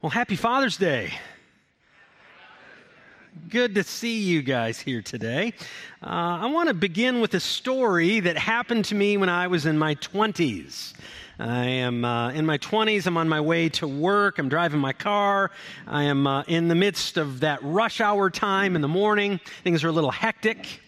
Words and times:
Well, 0.00 0.10
happy 0.10 0.36
Father's 0.36 0.76
Day. 0.76 1.12
Good 3.48 3.74
to 3.74 3.82
see 3.82 4.20
you 4.20 4.42
guys 4.42 4.78
here 4.78 5.02
today. 5.02 5.54
Uh, 6.00 6.06
I 6.06 6.46
want 6.52 6.68
to 6.68 6.74
begin 6.74 7.20
with 7.20 7.34
a 7.34 7.40
story 7.40 8.20
that 8.20 8.38
happened 8.38 8.84
to 8.84 8.94
me 8.94 9.16
when 9.16 9.28
I 9.28 9.48
was 9.48 9.66
in 9.66 9.76
my 9.76 9.96
20s. 9.96 10.92
I 11.40 11.64
am 11.64 12.04
uh, 12.04 12.30
in 12.30 12.46
my 12.46 12.58
20s. 12.58 13.08
I'm 13.08 13.16
on 13.16 13.28
my 13.28 13.40
way 13.40 13.70
to 13.70 13.88
work. 13.88 14.38
I'm 14.38 14.48
driving 14.48 14.78
my 14.78 14.92
car. 14.92 15.50
I 15.88 16.04
am 16.04 16.28
uh, 16.28 16.44
in 16.46 16.68
the 16.68 16.76
midst 16.76 17.16
of 17.16 17.40
that 17.40 17.58
rush 17.64 18.00
hour 18.00 18.30
time 18.30 18.76
in 18.76 18.82
the 18.82 18.88
morning. 18.88 19.40
Things 19.64 19.82
are 19.82 19.88
a 19.88 19.92
little 19.92 20.12
hectic. 20.12 20.80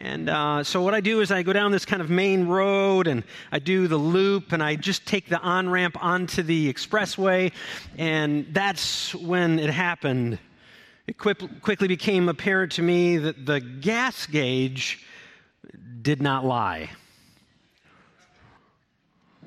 And 0.00 0.30
uh, 0.30 0.62
so, 0.62 0.80
what 0.80 0.94
I 0.94 1.00
do 1.00 1.20
is 1.20 1.32
I 1.32 1.42
go 1.42 1.52
down 1.52 1.72
this 1.72 1.84
kind 1.84 2.00
of 2.00 2.08
main 2.08 2.46
road 2.46 3.08
and 3.08 3.24
I 3.50 3.58
do 3.58 3.88
the 3.88 3.96
loop 3.96 4.52
and 4.52 4.62
I 4.62 4.76
just 4.76 5.06
take 5.06 5.28
the 5.28 5.40
on 5.40 5.68
ramp 5.68 5.96
onto 6.00 6.44
the 6.44 6.72
expressway. 6.72 7.52
And 7.96 8.46
that's 8.52 9.12
when 9.16 9.58
it 9.58 9.70
happened. 9.70 10.38
It 11.08 11.18
quick, 11.18 11.62
quickly 11.62 11.88
became 11.88 12.28
apparent 12.28 12.72
to 12.72 12.82
me 12.82 13.16
that 13.18 13.44
the 13.44 13.60
gas 13.60 14.26
gauge 14.26 15.04
did 16.00 16.22
not 16.22 16.44
lie. 16.44 16.90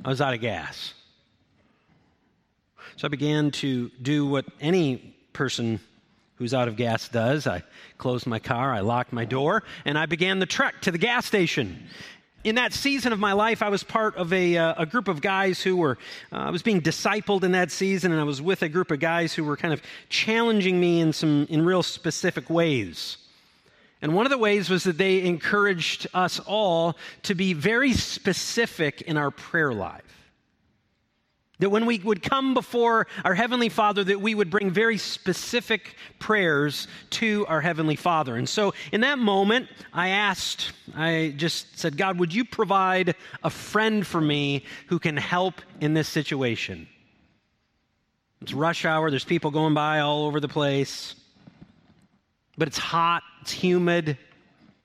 I 0.03 0.09
was 0.09 0.19
out 0.19 0.33
of 0.33 0.41
gas. 0.41 0.93
So 2.97 3.05
I 3.05 3.09
began 3.09 3.51
to 3.51 3.89
do 4.01 4.25
what 4.25 4.45
any 4.59 5.15
person 5.31 5.79
who's 6.41 6.55
out 6.55 6.67
of 6.67 6.75
gas 6.75 7.07
does. 7.07 7.45
I 7.45 7.61
closed 7.99 8.25
my 8.25 8.39
car, 8.39 8.73
I 8.73 8.79
locked 8.79 9.13
my 9.13 9.25
door, 9.25 9.61
and 9.85 9.95
I 9.95 10.07
began 10.07 10.39
the 10.39 10.47
trek 10.47 10.81
to 10.81 10.91
the 10.91 10.97
gas 10.97 11.27
station. 11.27 11.87
In 12.43 12.55
that 12.55 12.73
season 12.73 13.13
of 13.13 13.19
my 13.19 13.33
life, 13.33 13.61
I 13.61 13.69
was 13.69 13.83
part 13.83 14.15
of 14.15 14.33
a, 14.33 14.57
uh, 14.57 14.73
a 14.75 14.87
group 14.87 15.07
of 15.07 15.21
guys 15.21 15.61
who 15.61 15.77
were, 15.77 15.99
uh, 16.31 16.37
I 16.37 16.49
was 16.49 16.63
being 16.63 16.81
discipled 16.81 17.43
in 17.43 17.51
that 17.51 17.69
season, 17.69 18.11
and 18.11 18.19
I 18.19 18.23
was 18.23 18.41
with 18.41 18.63
a 18.63 18.69
group 18.69 18.89
of 18.89 18.99
guys 18.99 19.35
who 19.35 19.43
were 19.43 19.55
kind 19.55 19.71
of 19.71 19.83
challenging 20.09 20.79
me 20.79 20.99
in 20.99 21.13
some, 21.13 21.45
in 21.47 21.63
real 21.63 21.83
specific 21.83 22.49
ways. 22.49 23.17
And 24.01 24.15
one 24.15 24.25
of 24.25 24.31
the 24.31 24.39
ways 24.39 24.67
was 24.67 24.83
that 24.85 24.97
they 24.97 25.21
encouraged 25.21 26.07
us 26.11 26.39
all 26.39 26.97
to 27.21 27.35
be 27.35 27.53
very 27.53 27.93
specific 27.93 29.03
in 29.03 29.15
our 29.15 29.29
prayer 29.29 29.73
life. 29.73 30.01
That 31.61 31.69
when 31.69 31.85
we 31.85 31.99
would 31.99 32.23
come 32.23 32.55
before 32.55 33.05
our 33.23 33.35
Heavenly 33.35 33.69
Father, 33.69 34.03
that 34.05 34.19
we 34.19 34.33
would 34.33 34.49
bring 34.49 34.71
very 34.71 34.97
specific 34.97 35.95
prayers 36.17 36.87
to 37.11 37.45
our 37.47 37.61
Heavenly 37.61 37.95
Father. 37.95 38.35
And 38.35 38.49
so 38.49 38.73
in 38.91 39.01
that 39.01 39.19
moment, 39.19 39.67
I 39.93 40.09
asked, 40.09 40.71
I 40.95 41.35
just 41.37 41.77
said, 41.77 41.97
God, 41.97 42.17
would 42.17 42.33
you 42.33 42.45
provide 42.45 43.13
a 43.43 43.51
friend 43.51 44.05
for 44.05 44.19
me 44.19 44.65
who 44.87 44.97
can 44.97 45.15
help 45.15 45.61
in 45.79 45.93
this 45.93 46.09
situation? 46.09 46.87
It's 48.41 48.53
rush 48.53 48.83
hour, 48.83 49.11
there's 49.11 49.23
people 49.23 49.51
going 49.51 49.75
by 49.75 49.99
all 49.99 50.25
over 50.25 50.39
the 50.39 50.47
place, 50.47 51.13
but 52.57 52.67
it's 52.67 52.79
hot, 52.79 53.21
it's 53.41 53.51
humid, 53.51 54.17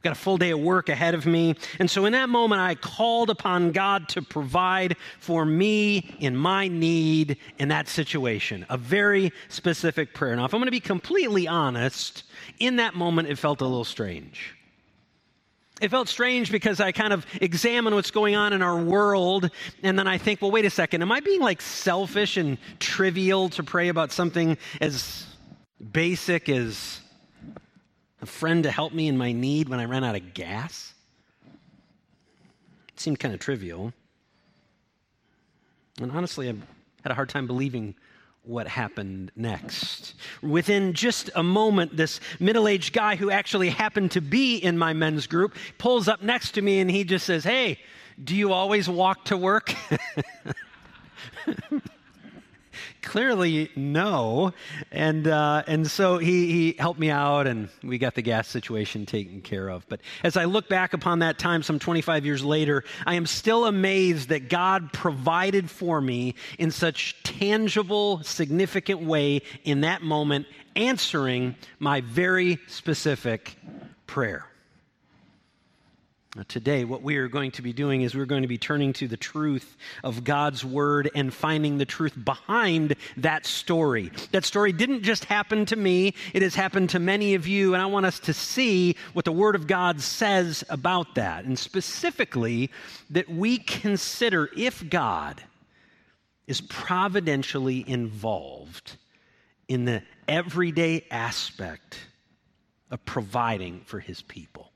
got 0.06 0.16
a 0.16 0.20
full 0.20 0.36
day 0.36 0.50
of 0.50 0.60
work 0.60 0.88
ahead 0.88 1.14
of 1.14 1.26
me. 1.26 1.54
And 1.80 1.90
so 1.90 2.04
in 2.06 2.12
that 2.12 2.28
moment, 2.28 2.60
I 2.60 2.76
called 2.76 3.28
upon 3.28 3.72
God 3.72 4.08
to 4.10 4.22
provide 4.22 4.96
for 5.18 5.44
me 5.44 6.16
in 6.20 6.36
my 6.36 6.68
need 6.68 7.38
in 7.58 7.68
that 7.68 7.88
situation. 7.88 8.64
A 8.68 8.76
very 8.76 9.32
specific 9.48 10.14
prayer. 10.14 10.36
Now, 10.36 10.44
if 10.44 10.54
I'm 10.54 10.60
going 10.60 10.68
to 10.68 10.70
be 10.70 10.80
completely 10.80 11.48
honest, 11.48 12.22
in 12.60 12.76
that 12.76 12.94
moment, 12.94 13.28
it 13.28 13.36
felt 13.36 13.60
a 13.60 13.64
little 13.64 13.84
strange. 13.84 14.54
It 15.80 15.90
felt 15.90 16.08
strange 16.08 16.52
because 16.52 16.80
I 16.80 16.92
kind 16.92 17.12
of 17.12 17.26
examine 17.40 17.94
what's 17.94 18.12
going 18.12 18.36
on 18.36 18.52
in 18.52 18.62
our 18.62 18.80
world, 18.80 19.50
and 19.82 19.98
then 19.98 20.06
I 20.06 20.18
think, 20.18 20.40
well, 20.40 20.50
wait 20.50 20.64
a 20.64 20.70
second, 20.70 21.02
am 21.02 21.12
I 21.12 21.20
being 21.20 21.40
like 21.40 21.60
selfish 21.60 22.36
and 22.36 22.58
trivial 22.78 23.48
to 23.50 23.62
pray 23.62 23.88
about 23.88 24.12
something 24.12 24.56
as 24.80 25.26
basic 25.92 26.48
as 26.48 27.00
a 28.26 28.28
friend 28.28 28.64
to 28.64 28.72
help 28.72 28.92
me 28.92 29.06
in 29.06 29.16
my 29.16 29.30
need 29.30 29.68
when 29.68 29.78
I 29.78 29.84
ran 29.84 30.02
out 30.02 30.16
of 30.16 30.34
gas. 30.34 30.92
It 32.88 32.98
seemed 32.98 33.20
kind 33.20 33.32
of 33.32 33.38
trivial. 33.38 33.92
And 36.00 36.10
honestly, 36.10 36.48
I 36.48 36.54
had 37.04 37.12
a 37.12 37.14
hard 37.14 37.28
time 37.28 37.46
believing 37.46 37.94
what 38.42 38.66
happened 38.66 39.30
next. 39.36 40.14
Within 40.42 40.92
just 40.92 41.30
a 41.36 41.42
moment, 41.44 41.96
this 41.96 42.18
middle 42.40 42.66
aged 42.66 42.92
guy 42.92 43.14
who 43.14 43.30
actually 43.30 43.70
happened 43.70 44.10
to 44.10 44.20
be 44.20 44.56
in 44.56 44.76
my 44.76 44.92
men's 44.92 45.28
group 45.28 45.54
pulls 45.78 46.08
up 46.08 46.20
next 46.20 46.50
to 46.52 46.62
me 46.62 46.80
and 46.80 46.90
he 46.90 47.04
just 47.04 47.26
says, 47.26 47.44
Hey, 47.44 47.78
do 48.22 48.34
you 48.34 48.52
always 48.52 48.88
walk 48.88 49.26
to 49.26 49.36
work? 49.36 49.72
clearly 53.06 53.70
no. 53.76 54.52
And, 54.90 55.26
uh, 55.26 55.62
and 55.66 55.90
so 55.90 56.18
he, 56.18 56.52
he 56.52 56.72
helped 56.78 57.00
me 57.00 57.08
out 57.08 57.46
and 57.46 57.68
we 57.82 57.96
got 57.96 58.14
the 58.14 58.22
gas 58.22 58.48
situation 58.48 59.06
taken 59.06 59.40
care 59.40 59.68
of. 59.68 59.88
But 59.88 60.00
as 60.22 60.36
I 60.36 60.44
look 60.44 60.68
back 60.68 60.92
upon 60.92 61.20
that 61.20 61.38
time, 61.38 61.62
some 61.62 61.78
25 61.78 62.26
years 62.26 62.44
later, 62.44 62.84
I 63.06 63.14
am 63.14 63.24
still 63.24 63.64
amazed 63.64 64.28
that 64.28 64.50
God 64.50 64.92
provided 64.92 65.70
for 65.70 66.00
me 66.00 66.34
in 66.58 66.70
such 66.70 67.22
tangible, 67.22 68.22
significant 68.24 69.00
way 69.00 69.42
in 69.64 69.82
that 69.82 70.02
moment, 70.02 70.46
answering 70.74 71.54
my 71.78 72.00
very 72.00 72.58
specific 72.66 73.56
prayer. 74.06 74.46
Uh, 76.38 76.42
today, 76.48 76.84
what 76.84 77.02
we 77.02 77.16
are 77.16 77.28
going 77.28 77.50
to 77.50 77.62
be 77.62 77.72
doing 77.72 78.02
is 78.02 78.14
we're 78.14 78.26
going 78.26 78.42
to 78.42 78.48
be 78.48 78.58
turning 78.58 78.92
to 78.92 79.08
the 79.08 79.16
truth 79.16 79.76
of 80.04 80.22
God's 80.22 80.62
Word 80.62 81.08
and 81.14 81.32
finding 81.32 81.78
the 81.78 81.86
truth 81.86 82.12
behind 82.22 82.94
that 83.16 83.46
story. 83.46 84.10
That 84.32 84.44
story 84.44 84.72
didn't 84.72 85.02
just 85.02 85.24
happen 85.24 85.64
to 85.66 85.76
me, 85.76 86.14
it 86.34 86.42
has 86.42 86.54
happened 86.54 86.90
to 86.90 86.98
many 86.98 87.34
of 87.34 87.46
you, 87.46 87.72
and 87.72 87.82
I 87.82 87.86
want 87.86 88.04
us 88.04 88.18
to 88.20 88.34
see 88.34 88.96
what 89.14 89.24
the 89.24 89.32
Word 89.32 89.54
of 89.54 89.66
God 89.66 90.02
says 90.02 90.62
about 90.68 91.14
that. 91.14 91.46
And 91.46 91.58
specifically, 91.58 92.70
that 93.08 93.30
we 93.30 93.56
consider 93.56 94.50
if 94.54 94.86
God 94.90 95.42
is 96.46 96.60
providentially 96.60 97.82
involved 97.88 98.96
in 99.68 99.86
the 99.86 100.02
everyday 100.28 101.06
aspect 101.10 101.98
of 102.90 103.02
providing 103.06 103.80
for 103.86 104.00
His 104.00 104.20
people. 104.20 104.70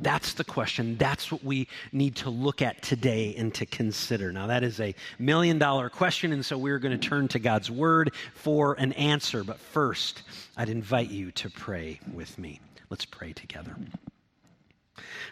That's 0.00 0.32
the 0.32 0.44
question. 0.44 0.96
That's 0.96 1.30
what 1.30 1.44
we 1.44 1.68
need 1.92 2.16
to 2.16 2.30
look 2.30 2.62
at 2.62 2.80
today 2.82 3.34
and 3.36 3.54
to 3.54 3.66
consider. 3.66 4.32
Now, 4.32 4.46
that 4.46 4.64
is 4.64 4.80
a 4.80 4.94
million 5.18 5.58
dollar 5.58 5.90
question, 5.90 6.32
and 6.32 6.44
so 6.44 6.56
we're 6.56 6.78
going 6.78 6.98
to 6.98 7.08
turn 7.08 7.28
to 7.28 7.38
God's 7.38 7.70
word 7.70 8.12
for 8.34 8.74
an 8.74 8.92
answer. 8.94 9.44
But 9.44 9.58
first, 9.58 10.22
I'd 10.56 10.70
invite 10.70 11.10
you 11.10 11.30
to 11.32 11.50
pray 11.50 12.00
with 12.14 12.38
me. 12.38 12.60
Let's 12.88 13.04
pray 13.04 13.34
together. 13.34 13.76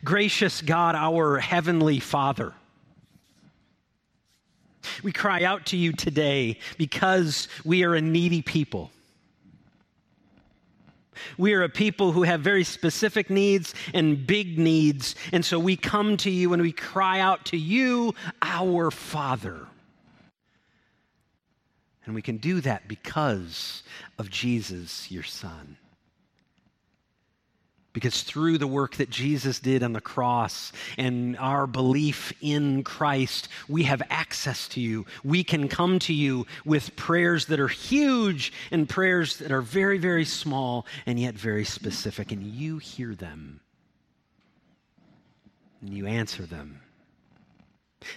Gracious 0.04 0.60
God, 0.60 0.94
our 0.94 1.38
heavenly 1.38 1.98
Father, 1.98 2.52
we 5.02 5.12
cry 5.12 5.42
out 5.44 5.66
to 5.66 5.76
you 5.76 5.92
today 5.92 6.58
because 6.76 7.48
we 7.64 7.84
are 7.84 7.94
a 7.94 8.00
needy 8.00 8.42
people. 8.42 8.90
We 11.36 11.54
are 11.54 11.62
a 11.62 11.68
people 11.68 12.12
who 12.12 12.22
have 12.22 12.40
very 12.40 12.64
specific 12.64 13.30
needs 13.30 13.74
and 13.94 14.26
big 14.26 14.58
needs. 14.58 15.14
And 15.32 15.44
so 15.44 15.58
we 15.58 15.76
come 15.76 16.16
to 16.18 16.30
you 16.30 16.52
and 16.52 16.62
we 16.62 16.72
cry 16.72 17.20
out 17.20 17.46
to 17.46 17.56
you, 17.56 18.14
our 18.42 18.90
Father. 18.90 19.66
And 22.06 22.14
we 22.14 22.22
can 22.22 22.38
do 22.38 22.60
that 22.62 22.88
because 22.88 23.82
of 24.18 24.30
Jesus, 24.30 25.10
your 25.10 25.22
Son. 25.22 25.76
Because 27.98 28.22
through 28.22 28.58
the 28.58 28.68
work 28.68 28.94
that 28.98 29.10
Jesus 29.10 29.58
did 29.58 29.82
on 29.82 29.92
the 29.92 30.00
cross 30.00 30.70
and 30.96 31.36
our 31.38 31.66
belief 31.66 32.32
in 32.40 32.84
Christ, 32.84 33.48
we 33.66 33.82
have 33.82 34.00
access 34.08 34.68
to 34.68 34.80
you. 34.80 35.04
We 35.24 35.42
can 35.42 35.66
come 35.66 35.98
to 36.00 36.14
you 36.14 36.46
with 36.64 36.94
prayers 36.94 37.46
that 37.46 37.58
are 37.58 37.66
huge 37.66 38.52
and 38.70 38.88
prayers 38.88 39.38
that 39.38 39.50
are 39.50 39.62
very, 39.62 39.98
very 39.98 40.24
small 40.24 40.86
and 41.06 41.18
yet 41.18 41.34
very 41.34 41.64
specific. 41.64 42.30
And 42.30 42.44
you 42.44 42.78
hear 42.78 43.16
them 43.16 43.58
and 45.80 45.92
you 45.92 46.06
answer 46.06 46.46
them. 46.46 46.80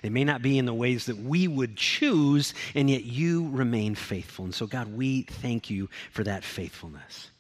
They 0.04 0.10
may 0.10 0.26
not 0.26 0.44
be 0.44 0.60
in 0.60 0.66
the 0.66 0.76
ways 0.76 1.08
that 1.08 1.18
we 1.18 1.48
would 1.48 1.76
choose, 1.76 2.54
and 2.76 2.88
yet 2.88 3.04
you 3.04 3.50
remain 3.50 3.96
faithful. 3.96 4.46
And 4.46 4.54
so, 4.54 4.68
God, 4.68 4.96
we 4.96 5.24
thank 5.24 5.72
you 5.72 5.90
for 6.12 6.24
that 6.24 6.44
faithfulness. 6.44 7.31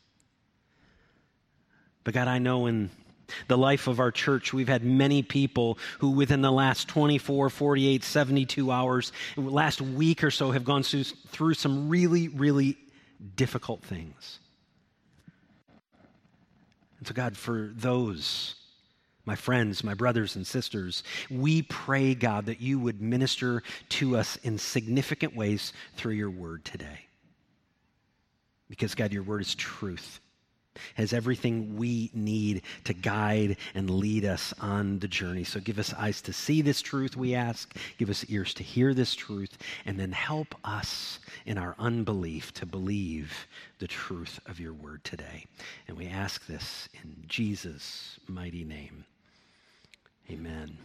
But 2.03 2.13
God, 2.13 2.27
I 2.27 2.39
know 2.39 2.65
in 2.65 2.89
the 3.47 3.57
life 3.57 3.87
of 3.87 3.99
our 3.99 4.11
church, 4.11 4.53
we've 4.53 4.67
had 4.67 4.83
many 4.83 5.23
people 5.23 5.77
who, 5.99 6.11
within 6.11 6.41
the 6.41 6.51
last 6.51 6.87
24, 6.87 7.49
48, 7.49 8.03
72 8.03 8.71
hours, 8.71 9.11
last 9.37 9.81
week 9.81 10.23
or 10.23 10.31
so, 10.31 10.51
have 10.51 10.65
gone 10.65 10.83
through 10.83 11.53
some 11.53 11.89
really, 11.89 12.27
really 12.27 12.77
difficult 13.35 13.83
things. 13.83 14.39
And 16.99 17.07
so, 17.07 17.13
God, 17.13 17.37
for 17.37 17.71
those 17.75 18.55
my 19.23 19.35
friends, 19.35 19.83
my 19.83 19.93
brothers 19.93 20.35
and 20.35 20.47
sisters, 20.47 21.03
we 21.29 21.61
pray, 21.61 22.15
God, 22.15 22.47
that 22.47 22.59
you 22.59 22.79
would 22.79 23.01
minister 23.01 23.61
to 23.89 24.17
us 24.17 24.35
in 24.37 24.57
significant 24.57 25.35
ways 25.35 25.73
through 25.95 26.13
your 26.13 26.31
word 26.31 26.65
today. 26.65 27.05
Because, 28.67 28.95
God, 28.95 29.13
your 29.13 29.21
word 29.21 29.41
is 29.41 29.53
truth 29.53 30.19
has 30.95 31.13
everything 31.13 31.77
we 31.77 32.09
need 32.13 32.61
to 32.85 32.93
guide 32.93 33.57
and 33.73 33.89
lead 33.89 34.25
us 34.25 34.53
on 34.59 34.99
the 34.99 35.07
journey. 35.07 35.43
So 35.43 35.59
give 35.59 35.79
us 35.79 35.93
eyes 35.93 36.21
to 36.23 36.33
see 36.33 36.61
this 36.61 36.81
truth, 36.81 37.17
we 37.17 37.35
ask. 37.35 37.75
Give 37.97 38.09
us 38.09 38.25
ears 38.29 38.53
to 38.55 38.63
hear 38.63 38.93
this 38.93 39.15
truth. 39.15 39.57
And 39.85 39.99
then 39.99 40.11
help 40.11 40.55
us 40.63 41.19
in 41.45 41.57
our 41.57 41.75
unbelief 41.79 42.53
to 42.55 42.65
believe 42.65 43.47
the 43.79 43.87
truth 43.87 44.39
of 44.45 44.59
your 44.59 44.73
word 44.73 45.03
today. 45.03 45.45
And 45.87 45.97
we 45.97 46.07
ask 46.07 46.45
this 46.45 46.87
in 47.03 47.15
Jesus' 47.27 48.19
mighty 48.27 48.63
name. 48.63 49.05
Amen. 50.29 50.77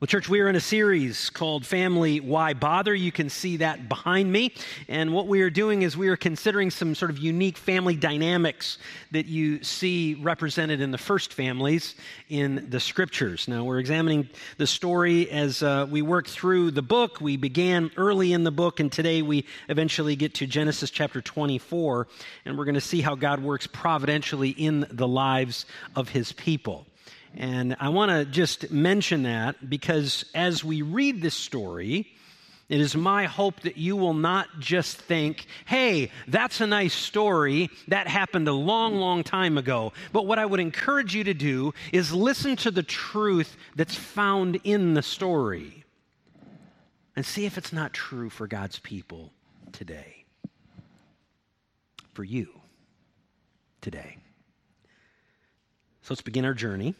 Well, 0.00 0.08
church, 0.08 0.28
we 0.28 0.40
are 0.40 0.48
in 0.48 0.56
a 0.56 0.60
series 0.60 1.30
called 1.30 1.64
Family 1.64 2.18
Why 2.18 2.52
Bother. 2.52 2.92
You 2.92 3.12
can 3.12 3.30
see 3.30 3.58
that 3.58 3.88
behind 3.88 4.30
me. 4.30 4.52
And 4.88 5.12
what 5.12 5.28
we 5.28 5.40
are 5.42 5.50
doing 5.50 5.82
is 5.82 5.96
we 5.96 6.08
are 6.08 6.16
considering 6.16 6.72
some 6.72 6.96
sort 6.96 7.12
of 7.12 7.18
unique 7.18 7.56
family 7.56 7.94
dynamics 7.94 8.78
that 9.12 9.26
you 9.26 9.62
see 9.62 10.14
represented 10.14 10.80
in 10.80 10.90
the 10.90 10.98
first 10.98 11.32
families 11.32 11.94
in 12.28 12.66
the 12.70 12.80
scriptures. 12.80 13.46
Now, 13.46 13.62
we're 13.62 13.78
examining 13.78 14.28
the 14.58 14.66
story 14.66 15.30
as 15.30 15.62
uh, 15.62 15.86
we 15.88 16.02
work 16.02 16.26
through 16.26 16.72
the 16.72 16.82
book. 16.82 17.20
We 17.20 17.36
began 17.36 17.92
early 17.96 18.32
in 18.32 18.42
the 18.42 18.50
book, 18.50 18.80
and 18.80 18.90
today 18.90 19.22
we 19.22 19.46
eventually 19.68 20.16
get 20.16 20.34
to 20.34 20.46
Genesis 20.48 20.90
chapter 20.90 21.22
24. 21.22 22.08
And 22.44 22.58
we're 22.58 22.64
going 22.64 22.74
to 22.74 22.80
see 22.80 23.00
how 23.00 23.14
God 23.14 23.40
works 23.40 23.68
providentially 23.68 24.50
in 24.50 24.88
the 24.90 25.06
lives 25.06 25.66
of 25.94 26.08
his 26.08 26.32
people. 26.32 26.84
And 27.36 27.76
I 27.80 27.88
want 27.88 28.10
to 28.10 28.24
just 28.24 28.70
mention 28.70 29.24
that 29.24 29.68
because 29.68 30.24
as 30.34 30.62
we 30.62 30.82
read 30.82 31.20
this 31.20 31.34
story, 31.34 32.06
it 32.68 32.80
is 32.80 32.96
my 32.96 33.26
hope 33.26 33.60
that 33.60 33.76
you 33.76 33.96
will 33.96 34.14
not 34.14 34.48
just 34.58 34.96
think, 34.96 35.46
hey, 35.66 36.10
that's 36.28 36.60
a 36.60 36.66
nice 36.66 36.94
story. 36.94 37.70
That 37.88 38.06
happened 38.06 38.48
a 38.48 38.52
long, 38.52 38.96
long 38.96 39.22
time 39.22 39.58
ago. 39.58 39.92
But 40.12 40.26
what 40.26 40.38
I 40.38 40.46
would 40.46 40.60
encourage 40.60 41.14
you 41.14 41.24
to 41.24 41.34
do 41.34 41.74
is 41.92 42.12
listen 42.12 42.56
to 42.56 42.70
the 42.70 42.82
truth 42.82 43.56
that's 43.76 43.96
found 43.96 44.60
in 44.64 44.94
the 44.94 45.02
story 45.02 45.84
and 47.16 47.26
see 47.26 47.44
if 47.46 47.58
it's 47.58 47.72
not 47.72 47.92
true 47.92 48.30
for 48.30 48.46
God's 48.46 48.78
people 48.78 49.32
today. 49.72 50.24
For 52.12 52.24
you 52.24 52.48
today. 53.80 54.16
So 56.02 56.14
let's 56.14 56.22
begin 56.22 56.44
our 56.44 56.54
journey. 56.54 56.94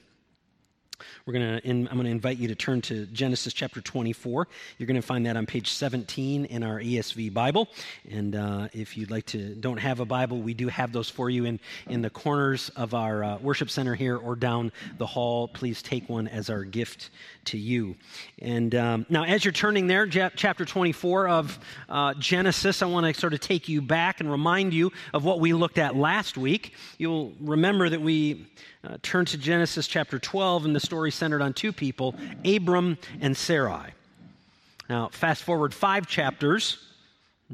We're 1.27 1.35
to, 1.35 1.61
I'm 1.69 1.85
going 1.85 2.05
to 2.05 2.11
invite 2.11 2.39
you 2.39 2.49
to 2.49 2.55
turn 2.55 2.81
to 2.83 3.07
Genesis 3.07 3.53
chapter 3.53 3.81
24. 3.81 4.49
You're 4.79 4.87
going 4.87 5.01
to 5.01 5.03
find 5.03 5.27
that 5.27 5.37
on 5.37 5.47
page 5.47 5.73
17 5.73 6.45
in 6.47 6.63
our 6.63 6.81
ESV 6.81 7.33
Bible. 7.33 7.69
And 8.11 8.37
uh, 8.37 8.69
if 8.73 8.97
you'd 8.97 9.11
like 9.11 9.27
to, 9.27 9.55
don't 9.55 9.79
have 9.79 10.01
a 10.01 10.05
Bible, 10.05 10.41
we 10.41 10.55
do 10.55 10.69
have 10.69 10.93
those 10.93 11.09
for 11.09 11.31
you 11.31 11.45
in, 11.45 11.61
in 11.89 12.03
the 12.03 12.11
corners 12.11 12.71
of 12.77 12.95
our 12.95 13.25
uh, 13.25 13.39
worship 13.39 13.71
center 13.71 13.95
here 13.95 14.17
or 14.17 14.37
down 14.37 14.73
the 14.99 15.07
hall. 15.07 15.49
Please 15.49 15.83
take 15.83 16.09
one 16.09 16.29
as 16.29 16.51
our 16.51 16.65
gift 16.65 17.11
to 17.47 17.59
you. 17.59 17.97
And 18.41 18.75
um, 18.75 19.07
now, 19.09 19.25
as 19.25 19.45
you're 19.45 19.53
turning 19.53 19.87
there, 19.87 20.07
chapter 20.07 20.65
24 20.65 21.29
of 21.29 21.59
uh, 21.89 22.15
Genesis, 22.15 22.83
I 22.83 22.87
want 22.87 23.07
to 23.07 23.19
sort 23.19 23.35
of 23.35 23.41
take 23.41 23.69
you 23.69 23.83
back 23.83 24.21
and 24.21 24.31
remind 24.31 24.75
you 24.75 24.93
of 25.13 25.25
what 25.25 25.41
we 25.41 25.53
looked 25.53 25.79
at 25.79 25.97
last 25.97 26.37
week. 26.37 26.75
You'll 26.99 27.33
remember 27.41 27.89
that 27.89 28.01
we 28.01 28.47
uh, 28.85 28.99
turned 29.03 29.29
to 29.29 29.39
Genesis 29.39 29.87
chapter 29.87 30.19
12, 30.19 30.67
and 30.67 30.77
the 30.77 30.81
story 30.95 31.11
centered 31.11 31.43
on 31.43 31.53
two 31.53 31.73
people, 31.73 32.15
Abram 32.45 32.97
and 33.21 33.37
Sarai. 33.37 33.91
Now, 34.89 35.09
fast 35.09 35.43
forward 35.43 35.75
five 35.75 36.07
chapters. 36.07 36.79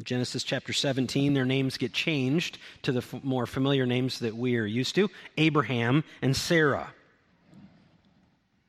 Genesis 0.03 0.45
chapter 0.45 0.75
17, 0.75 1.33
their 1.33 1.47
names 1.47 1.79
get 1.79 1.95
changed 1.95 2.59
to 2.83 2.93
the 2.93 2.99
f- 2.99 3.25
more 3.25 3.47
familiar 3.47 3.87
names 3.87 4.19
that 4.19 4.37
we 4.37 4.59
are 4.59 4.67
used 4.67 4.95
to 4.97 5.09
Abraham 5.39 6.05
and 6.21 6.37
Sarah. 6.37 6.93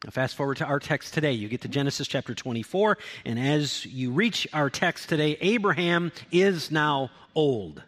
Now, 0.05 0.11
fast 0.11 0.37
forward 0.37 0.55
to 0.57 0.65
our 0.65 0.79
text 0.79 1.13
today. 1.13 1.33
You 1.33 1.49
get 1.49 1.59
to 1.61 1.67
Genesis 1.67 2.07
chapter 2.07 2.33
24, 2.33 2.97
and 3.25 3.37
as 3.37 3.85
you 3.85 4.11
reach 4.11 4.47
our 4.53 4.69
text 4.69 5.09
today, 5.09 5.37
Abraham 5.41 6.13
is 6.31 6.71
now 6.71 7.11
old. 7.35 7.83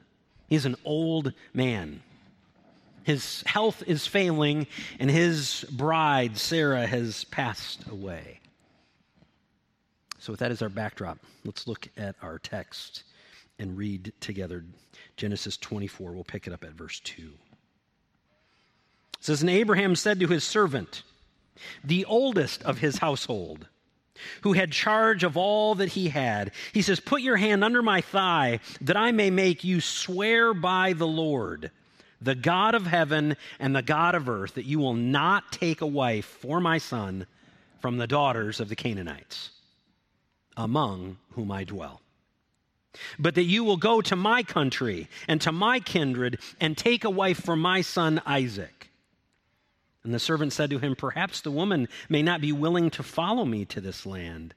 He's 0.49 0.65
an 0.65 0.75
old 0.83 1.31
man. 1.53 2.03
His 3.03 3.43
health 3.45 3.83
is 3.85 4.07
failing, 4.07 4.67
and 4.99 5.09
his 5.09 5.65
bride, 5.71 6.37
Sarah, 6.37 6.87
has 6.87 7.25
passed 7.25 7.87
away. 7.89 8.39
So, 10.19 10.33
with 10.33 10.39
that 10.39 10.51
as 10.51 10.61
our 10.61 10.69
backdrop, 10.69 11.19
let's 11.43 11.67
look 11.67 11.87
at 11.97 12.15
our 12.21 12.39
text 12.39 13.03
and 13.59 13.77
read 13.77 14.13
together 14.19 14.63
Genesis 15.17 15.57
24. 15.57 16.13
We'll 16.13 16.23
pick 16.23 16.47
it 16.47 16.53
up 16.53 16.63
at 16.63 16.71
verse 16.71 16.99
2. 17.01 17.23
It 17.23 17.29
says, 19.19 19.41
And 19.41 19.49
Abraham 19.49 19.95
said 19.95 20.19
to 20.21 20.27
his 20.27 20.43
servant, 20.43 21.03
the 21.83 22.05
oldest 22.05 22.63
of 22.63 22.79
his 22.79 22.97
household, 22.97 23.67
who 24.41 24.53
had 24.53 24.71
charge 24.71 25.23
of 25.23 25.37
all 25.37 25.75
that 25.75 25.89
he 25.89 26.09
had. 26.09 26.51
He 26.71 26.81
says, 26.81 26.99
Put 26.99 27.21
your 27.21 27.37
hand 27.37 27.63
under 27.63 27.81
my 27.81 28.01
thigh, 28.01 28.59
that 28.81 28.97
I 28.97 29.11
may 29.11 29.29
make 29.29 29.63
you 29.63 29.81
swear 29.81 30.53
by 30.53 30.93
the 30.93 31.07
Lord, 31.07 31.71
the 32.23 32.35
God 32.35 32.75
of 32.75 32.87
heaven 32.87 33.35
and 33.59 33.75
the 33.75 33.81
God 33.81 34.15
of 34.15 34.29
earth, 34.29 34.55
that 34.55 34.65
you 34.65 34.79
will 34.79 34.93
not 34.93 35.51
take 35.51 35.81
a 35.81 35.87
wife 35.87 36.25
for 36.25 36.59
my 36.59 36.77
son 36.77 37.25
from 37.79 37.97
the 37.97 38.07
daughters 38.07 38.59
of 38.59 38.69
the 38.69 38.75
Canaanites, 38.75 39.49
among 40.55 41.17
whom 41.31 41.51
I 41.51 41.63
dwell. 41.63 42.01
But 43.17 43.35
that 43.35 43.43
you 43.43 43.63
will 43.63 43.77
go 43.77 44.01
to 44.01 44.15
my 44.15 44.43
country 44.43 45.09
and 45.27 45.41
to 45.41 45.51
my 45.51 45.79
kindred 45.79 46.39
and 46.61 46.77
take 46.77 47.03
a 47.03 47.09
wife 47.09 47.43
for 47.43 47.55
my 47.55 47.81
son 47.81 48.21
Isaac. 48.25 48.89
And 50.03 50.13
the 50.13 50.19
servant 50.19 50.53
said 50.53 50.69
to 50.69 50.79
him, 50.79 50.95
Perhaps 50.95 51.41
the 51.41 51.51
woman 51.51 51.87
may 52.09 52.21
not 52.21 52.41
be 52.41 52.51
willing 52.51 52.89
to 52.91 53.03
follow 53.03 53.45
me 53.45 53.65
to 53.65 53.81
this 53.81 54.05
land. 54.05 54.53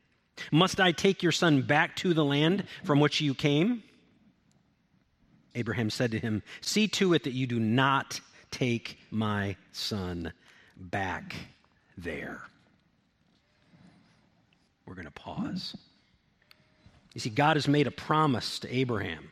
Must 0.53 0.81
I 0.81 0.93
take 0.93 1.23
your 1.23 1.33
son 1.33 1.63
back 1.63 1.97
to 1.97 2.13
the 2.13 2.25
land 2.25 2.65
from 2.85 3.01
which 3.01 3.21
you 3.21 3.35
came? 3.35 3.83
Abraham 5.57 5.91
said 5.91 6.13
to 6.13 6.19
him, 6.21 6.43
See 6.61 6.87
to 6.89 7.15
it 7.15 7.25
that 7.25 7.33
you 7.33 7.47
do 7.47 7.59
not 7.59 8.21
take 8.51 8.99
my 9.11 9.57
son 9.73 10.33
back 10.77 11.35
there. 11.99 12.43
We're 14.87 14.95
going 14.95 15.07
to 15.07 15.11
pause. 15.11 15.77
You 17.15 17.21
see, 17.21 17.31
God 17.31 17.57
has 17.57 17.67
made 17.67 17.87
a 17.87 17.91
promise 17.91 18.59
to 18.61 18.73
Abraham. 18.73 19.31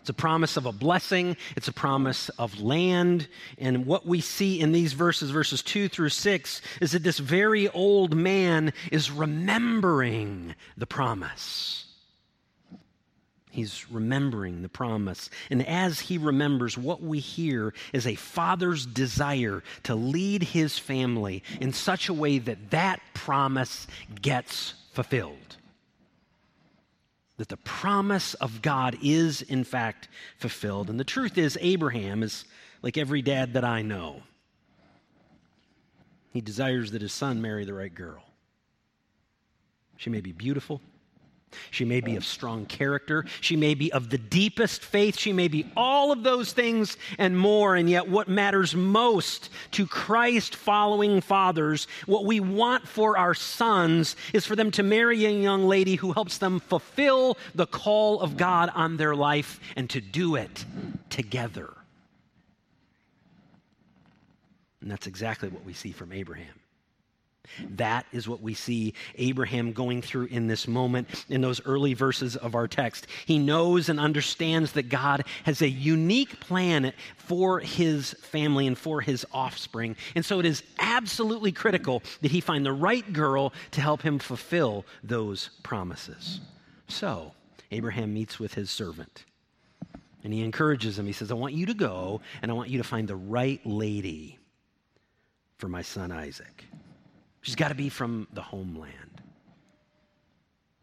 It's 0.00 0.10
a 0.10 0.14
promise 0.14 0.56
of 0.56 0.66
a 0.66 0.72
blessing, 0.72 1.36
it's 1.54 1.68
a 1.68 1.72
promise 1.72 2.28
of 2.30 2.60
land. 2.60 3.28
And 3.58 3.86
what 3.86 4.04
we 4.04 4.20
see 4.20 4.60
in 4.60 4.72
these 4.72 4.94
verses, 4.94 5.30
verses 5.30 5.62
2 5.62 5.88
through 5.88 6.08
6, 6.08 6.60
is 6.80 6.92
that 6.92 7.04
this 7.04 7.18
very 7.18 7.68
old 7.68 8.16
man 8.16 8.72
is 8.90 9.12
remembering 9.12 10.56
the 10.76 10.86
promise. 10.86 11.91
He's 13.52 13.88
remembering 13.90 14.62
the 14.62 14.68
promise. 14.68 15.28
And 15.50 15.66
as 15.68 16.00
he 16.00 16.16
remembers, 16.16 16.78
what 16.78 17.02
we 17.02 17.20
hear 17.20 17.74
is 17.92 18.06
a 18.06 18.14
father's 18.14 18.86
desire 18.86 19.62
to 19.82 19.94
lead 19.94 20.42
his 20.42 20.78
family 20.78 21.42
in 21.60 21.74
such 21.74 22.08
a 22.08 22.14
way 22.14 22.38
that 22.38 22.70
that 22.70 23.00
promise 23.12 23.86
gets 24.20 24.74
fulfilled 24.94 25.56
that 27.38 27.48
the 27.48 27.56
promise 27.56 28.34
of 28.34 28.62
God 28.62 28.96
is, 29.02 29.42
in 29.42 29.64
fact, 29.64 30.06
fulfilled. 30.38 30.88
And 30.88 31.00
the 31.00 31.04
truth 31.04 31.36
is, 31.36 31.58
Abraham 31.60 32.22
is 32.22 32.44
like 32.82 32.96
every 32.96 33.20
dad 33.20 33.54
that 33.54 33.64
I 33.64 33.82
know. 33.82 34.22
He 36.32 36.40
desires 36.40 36.92
that 36.92 37.02
his 37.02 37.12
son 37.12 37.42
marry 37.42 37.64
the 37.64 37.74
right 37.74 37.92
girl. 37.92 38.22
She 39.96 40.08
may 40.08 40.20
be 40.20 40.30
beautiful, 40.30 40.80
she 41.70 41.84
may 41.84 42.00
be 42.00 42.16
of 42.16 42.24
strong 42.24 42.66
character. 42.66 43.24
She 43.40 43.56
may 43.56 43.74
be 43.74 43.92
of 43.92 44.10
the 44.10 44.18
deepest 44.18 44.82
faith. 44.82 45.18
She 45.18 45.32
may 45.32 45.48
be 45.48 45.70
all 45.76 46.12
of 46.12 46.22
those 46.22 46.52
things 46.52 46.96
and 47.18 47.36
more. 47.38 47.76
And 47.76 47.88
yet, 47.88 48.08
what 48.08 48.28
matters 48.28 48.74
most 48.74 49.50
to 49.72 49.86
Christ 49.86 50.54
following 50.54 51.20
fathers, 51.20 51.86
what 52.06 52.24
we 52.24 52.40
want 52.40 52.86
for 52.86 53.16
our 53.16 53.34
sons, 53.34 54.16
is 54.32 54.46
for 54.46 54.56
them 54.56 54.70
to 54.72 54.82
marry 54.82 55.24
a 55.24 55.30
young 55.30 55.66
lady 55.66 55.96
who 55.96 56.12
helps 56.12 56.38
them 56.38 56.60
fulfill 56.60 57.36
the 57.54 57.66
call 57.66 58.20
of 58.20 58.36
God 58.36 58.70
on 58.74 58.96
their 58.96 59.14
life 59.14 59.60
and 59.76 59.88
to 59.90 60.00
do 60.00 60.36
it 60.36 60.64
together. 61.10 61.72
And 64.80 64.90
that's 64.90 65.06
exactly 65.06 65.48
what 65.48 65.64
we 65.64 65.72
see 65.72 65.92
from 65.92 66.12
Abraham. 66.12 66.61
That 67.76 68.06
is 68.12 68.28
what 68.28 68.40
we 68.40 68.54
see 68.54 68.94
Abraham 69.16 69.72
going 69.72 70.02
through 70.02 70.26
in 70.26 70.46
this 70.46 70.66
moment 70.66 71.24
in 71.28 71.40
those 71.40 71.64
early 71.64 71.94
verses 71.94 72.36
of 72.36 72.54
our 72.54 72.68
text. 72.68 73.06
He 73.26 73.38
knows 73.38 73.88
and 73.88 74.00
understands 74.00 74.72
that 74.72 74.88
God 74.88 75.24
has 75.44 75.62
a 75.62 75.68
unique 75.68 76.40
plan 76.40 76.92
for 77.16 77.60
his 77.60 78.12
family 78.20 78.66
and 78.66 78.76
for 78.76 79.00
his 79.00 79.26
offspring. 79.32 79.96
And 80.14 80.24
so 80.24 80.40
it 80.40 80.46
is 80.46 80.62
absolutely 80.78 81.52
critical 81.52 82.02
that 82.20 82.30
he 82.30 82.40
find 82.40 82.64
the 82.64 82.72
right 82.72 83.12
girl 83.12 83.52
to 83.72 83.80
help 83.80 84.02
him 84.02 84.18
fulfill 84.18 84.84
those 85.02 85.50
promises. 85.62 86.40
So, 86.88 87.32
Abraham 87.70 88.12
meets 88.12 88.38
with 88.38 88.54
his 88.54 88.70
servant 88.70 89.24
and 90.24 90.32
he 90.32 90.42
encourages 90.42 90.98
him. 90.98 91.06
He 91.06 91.12
says, 91.12 91.30
I 91.30 91.34
want 91.34 91.54
you 91.54 91.66
to 91.66 91.74
go 91.74 92.20
and 92.42 92.50
I 92.50 92.54
want 92.54 92.70
you 92.70 92.78
to 92.78 92.84
find 92.84 93.08
the 93.08 93.16
right 93.16 93.60
lady 93.64 94.38
for 95.58 95.68
my 95.68 95.82
son 95.82 96.12
Isaac. 96.12 96.64
She's 97.42 97.56
got 97.56 97.68
to 97.68 97.74
be 97.74 97.88
from 97.88 98.28
the 98.32 98.40
homeland. 98.40 99.20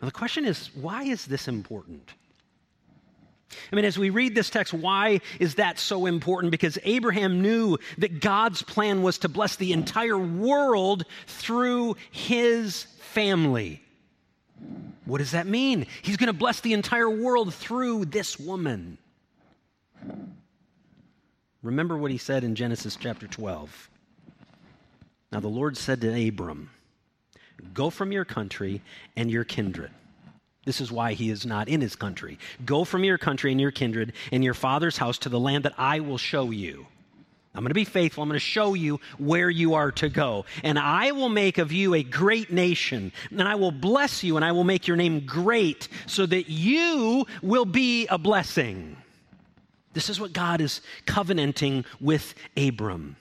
Now, 0.01 0.05
the 0.05 0.11
question 0.11 0.45
is 0.45 0.69
why 0.75 1.03
is 1.03 1.25
this 1.25 1.47
important? 1.47 2.13
I 3.71 3.75
mean, 3.75 3.85
as 3.85 3.97
we 3.97 4.11
read 4.11 4.35
this 4.35 4.49
text, 4.49 4.73
why 4.73 5.21
is 5.39 5.55
that 5.55 5.79
so 5.79 6.05
important? 6.05 6.51
Because 6.51 6.77
Abraham 6.83 7.41
knew 7.41 7.77
that 7.97 8.21
God's 8.21 8.61
plan 8.61 9.01
was 9.01 9.17
to 9.19 9.29
bless 9.29 9.55
the 9.55 9.73
entire 9.73 10.17
world 10.17 11.05
through 11.25 11.95
his 12.11 12.83
family. 12.99 13.81
What 15.05 15.17
does 15.17 15.31
that 15.31 15.47
mean? 15.47 15.87
He's 16.03 16.17
going 16.17 16.27
to 16.27 16.33
bless 16.33 16.61
the 16.61 16.73
entire 16.73 17.09
world 17.09 17.53
through 17.53 18.05
this 18.05 18.37
woman. 18.39 18.99
Remember 21.63 21.97
what 21.97 22.11
he 22.11 22.17
said 22.17 22.43
in 22.43 22.53
Genesis 22.53 22.95
chapter 22.95 23.25
12. 23.25 23.89
Now 25.31 25.39
the 25.39 25.47
Lord 25.47 25.77
said 25.77 26.01
to 26.01 26.27
Abram, 26.27 26.71
Go 27.73 27.89
from 27.89 28.11
your 28.11 28.25
country 28.25 28.81
and 29.15 29.29
your 29.29 29.43
kindred. 29.43 29.91
This 30.65 30.81
is 30.81 30.91
why 30.91 31.13
he 31.13 31.29
is 31.29 31.45
not 31.45 31.67
in 31.67 31.81
his 31.81 31.95
country. 31.95 32.37
Go 32.65 32.83
from 32.83 33.03
your 33.03 33.17
country 33.17 33.51
and 33.51 33.59
your 33.59 33.71
kindred 33.71 34.13
and 34.31 34.43
your 34.43 34.53
father's 34.53 34.97
house 34.97 35.17
to 35.19 35.29
the 35.29 35.39
land 35.39 35.65
that 35.65 35.73
I 35.77 35.99
will 35.99 36.17
show 36.17 36.51
you. 36.51 36.85
I'm 37.55 37.63
going 37.63 37.71
to 37.71 37.73
be 37.73 37.85
faithful. 37.85 38.21
I'm 38.21 38.29
going 38.29 38.35
to 38.35 38.45
show 38.45 38.75
you 38.75 38.99
where 39.17 39.49
you 39.49 39.73
are 39.73 39.91
to 39.93 40.09
go. 40.09 40.45
And 40.63 40.77
I 40.77 41.11
will 41.11 41.29
make 41.29 41.57
of 41.57 41.71
you 41.71 41.95
a 41.95 42.03
great 42.03 42.51
nation. 42.51 43.11
And 43.31 43.41
I 43.41 43.55
will 43.55 43.71
bless 43.71 44.23
you 44.23 44.35
and 44.35 44.45
I 44.45 44.51
will 44.51 44.63
make 44.63 44.87
your 44.87 44.97
name 44.97 45.21
great 45.25 45.87
so 46.05 46.25
that 46.27 46.49
you 46.49 47.25
will 47.41 47.65
be 47.65 48.05
a 48.07 48.19
blessing. 48.19 48.95
This 49.93 50.09
is 50.09 50.19
what 50.19 50.33
God 50.33 50.61
is 50.61 50.81
covenanting 51.07 51.85
with 51.99 52.35
Abram. 52.55 53.15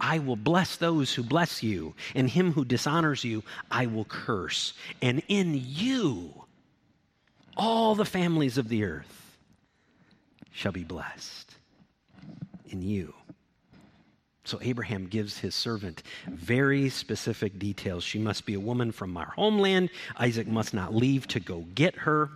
I 0.00 0.18
will 0.18 0.36
bless 0.36 0.76
those 0.76 1.14
who 1.14 1.22
bless 1.22 1.62
you, 1.62 1.94
and 2.14 2.28
him 2.28 2.52
who 2.52 2.64
dishonors 2.64 3.24
you, 3.24 3.42
I 3.70 3.86
will 3.86 4.04
curse. 4.04 4.74
And 5.00 5.22
in 5.28 5.60
you, 5.64 6.44
all 7.56 7.94
the 7.94 8.04
families 8.04 8.58
of 8.58 8.68
the 8.68 8.84
earth 8.84 9.38
shall 10.52 10.72
be 10.72 10.84
blessed. 10.84 11.54
In 12.68 12.82
you. 12.82 13.14
So 14.44 14.58
Abraham 14.62 15.06
gives 15.06 15.38
his 15.38 15.54
servant 15.54 16.02
very 16.28 16.88
specific 16.88 17.58
details. 17.58 18.04
She 18.04 18.18
must 18.18 18.46
be 18.46 18.54
a 18.54 18.60
woman 18.60 18.92
from 18.92 19.16
our 19.16 19.32
homeland. 19.36 19.90
Isaac 20.16 20.46
must 20.46 20.72
not 20.72 20.94
leave 20.94 21.26
to 21.28 21.40
go 21.40 21.64
get 21.74 21.96
her. 21.96 22.30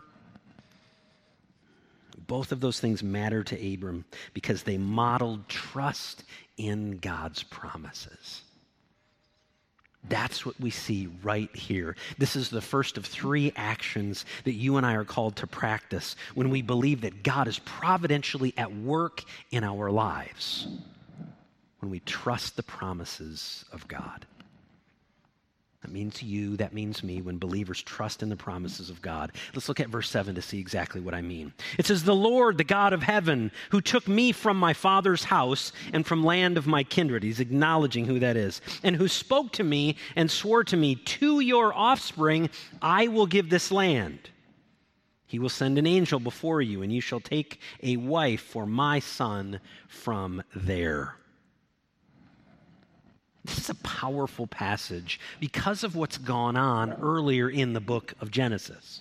Both 2.27 2.53
of 2.53 2.61
those 2.61 2.81
things 2.81 3.03
matter 3.03 3.45
to 3.45 3.75
Abram 3.75 4.05
because 4.35 4.65
they 4.65 4.77
modeled 4.77 5.49
trust 5.49 6.25
in 6.61 6.99
God's 6.99 7.43
promises. 7.43 8.43
That's 10.09 10.45
what 10.45 10.61
we 10.61 10.71
see 10.71 11.09
right 11.23 11.55
here. 11.57 11.97
This 12.19 12.37
is 12.37 12.51
the 12.51 12.61
first 12.61 12.99
of 12.99 13.07
three 13.07 13.53
actions 13.57 14.27
that 14.45 14.53
you 14.53 14.77
and 14.77 14.85
I 14.85 14.95
are 14.95 15.05
called 15.05 15.37
to 15.37 15.47
practice 15.47 16.17
when 16.35 16.51
we 16.51 16.61
believe 16.61 17.01
that 17.01 17.23
God 17.23 17.49
is 17.49 17.59
providentially 17.61 18.53
at 18.59 18.75
work 18.75 19.25
in 19.51 19.65
our 19.65 19.91
lives, 19.91 20.69
when 21.79 21.91
we 21.91 22.01
trust 22.01 22.57
the 22.57 22.63
promises 22.63 23.65
of 23.73 23.89
God. 23.89 24.27
That 25.83 25.93
means 25.93 26.23
you, 26.23 26.59
that 26.59 26.75
means 26.75 27.03
me, 27.03 27.23
when 27.23 27.39
believers 27.39 27.83
trust 27.83 28.23
in 28.23 28.29
the 28.29 28.37
promises 28.37 28.91
of 28.91 29.01
God. 29.01 29.33
Let's 29.55 29.67
look 29.67 29.81
at 29.81 29.89
verse 29.89 30.11
7 30.11 30.35
to 30.35 30.43
see 30.43 30.59
exactly 30.59 31.01
what 31.01 31.15
I 31.15 31.23
mean. 31.23 31.55
It 31.79 31.87
says, 31.87 32.05
The 32.05 32.15
Lord, 32.15 32.59
the 32.59 32.65
God 32.65 32.93
of 32.93 33.03
heaven, 33.03 33.51
who 33.71 33.81
took 33.81 34.07
me 34.07 34.33
from 34.33 34.59
my 34.59 34.75
father's 34.75 35.25
house 35.25 35.73
and 35.95 36.07
from 36.07 36.23
land 36.23 36.59
of 36.59 36.67
my 36.67 36.85
kindred, 36.85 37.23
he's 37.23 37.41
acknowledging 37.41 38.05
who 38.05 38.19
that 38.19 38.37
is, 38.37 38.61
and 38.83 38.95
who 38.95 39.09
spoke 39.09 39.53
to 39.53 39.65
me 39.65 39.97
and 40.17 40.31
swore 40.31 40.65
to 40.65 40.77
me, 40.77 40.97
To 40.97 41.41
your 41.41 41.73
offspring 41.73 42.51
I 42.83 43.09
will 43.09 43.27
give 43.27 43.49
this 43.49 43.73
land. 43.73 44.19
He 45.27 45.39
will 45.39 45.49
send 45.49 45.79
an 45.79 45.87
angel 45.87 46.21
before 46.21 46.61
you, 46.61 46.83
and 46.83 46.93
you 46.93 47.01
shall 47.01 47.21
take 47.21 47.59
a 47.83 47.97
wife 47.97 48.43
for 48.43 48.67
my 48.67 48.99
son 48.99 49.61
from 49.89 50.43
there. 50.55 51.15
This 53.45 53.59
is 53.59 53.71
a 53.71 53.75
powerful 53.77 54.47
passage 54.47 55.19
because 55.41 55.83
of 55.83 55.97
what's 55.97 56.19
gone 56.19 56.57
on 56.57 56.93
earlier 57.01 57.49
in 57.49 57.73
the 57.73 57.81
book 57.81 58.15
of 58.21 58.31
Genesis. 58.31 59.01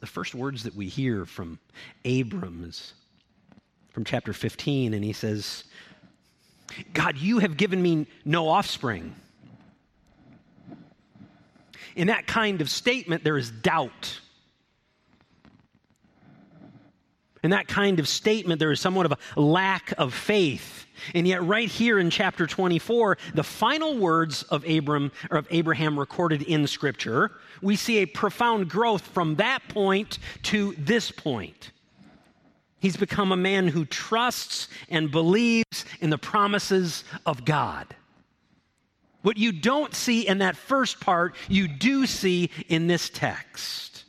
The 0.00 0.06
first 0.06 0.34
words 0.34 0.64
that 0.64 0.74
we 0.74 0.86
hear 0.86 1.24
from 1.24 1.58
Abram 2.04 2.64
is 2.64 2.92
from 3.90 4.04
chapter 4.04 4.32
15, 4.32 4.92
and 4.94 5.04
he 5.04 5.12
says, 5.12 5.64
God, 6.92 7.16
you 7.16 7.38
have 7.38 7.56
given 7.56 7.80
me 7.80 8.06
no 8.24 8.48
offspring. 8.48 9.14
In 11.96 12.08
that 12.08 12.26
kind 12.26 12.60
of 12.60 12.68
statement, 12.68 13.24
there 13.24 13.38
is 13.38 13.50
doubt. 13.50 14.20
In 17.42 17.50
that 17.50 17.68
kind 17.68 18.00
of 18.00 18.08
statement, 18.08 18.58
there 18.58 18.72
is 18.72 18.80
somewhat 18.80 19.06
of 19.06 19.12
a 19.36 19.40
lack 19.40 19.92
of 19.96 20.12
faith. 20.12 20.83
And 21.14 21.26
yet, 21.26 21.42
right 21.44 21.68
here 21.68 21.98
in 21.98 22.10
chapter 22.10 22.46
24, 22.46 23.18
the 23.34 23.42
final 23.42 23.96
words 23.98 24.42
of 24.44 24.64
Abram 24.68 25.12
or 25.30 25.38
of 25.38 25.46
Abraham 25.50 25.98
recorded 25.98 26.42
in 26.42 26.66
Scripture, 26.66 27.32
we 27.62 27.76
see 27.76 27.98
a 27.98 28.06
profound 28.06 28.68
growth 28.68 29.02
from 29.02 29.36
that 29.36 29.66
point 29.68 30.18
to 30.44 30.74
this 30.78 31.10
point. 31.10 31.72
He's 32.78 32.96
become 32.96 33.32
a 33.32 33.36
man 33.36 33.68
who 33.68 33.86
trusts 33.86 34.68
and 34.90 35.10
believes 35.10 35.84
in 36.00 36.10
the 36.10 36.18
promises 36.18 37.04
of 37.24 37.44
God. 37.44 37.96
What 39.22 39.38
you 39.38 39.52
don't 39.52 39.94
see 39.94 40.26
in 40.28 40.38
that 40.38 40.54
first 40.54 41.00
part, 41.00 41.34
you 41.48 41.66
do 41.66 42.04
see 42.04 42.50
in 42.68 42.86
this 42.86 43.08
text. 43.08 44.04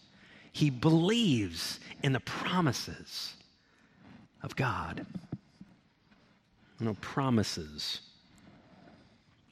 He 0.52 0.70
believes 0.70 1.80
in 2.04 2.12
the 2.12 2.20
promises 2.20 3.36
of 4.44 4.58
God 4.58 5.06
you 6.80 6.86
know, 6.86 6.96
promises. 7.02 8.02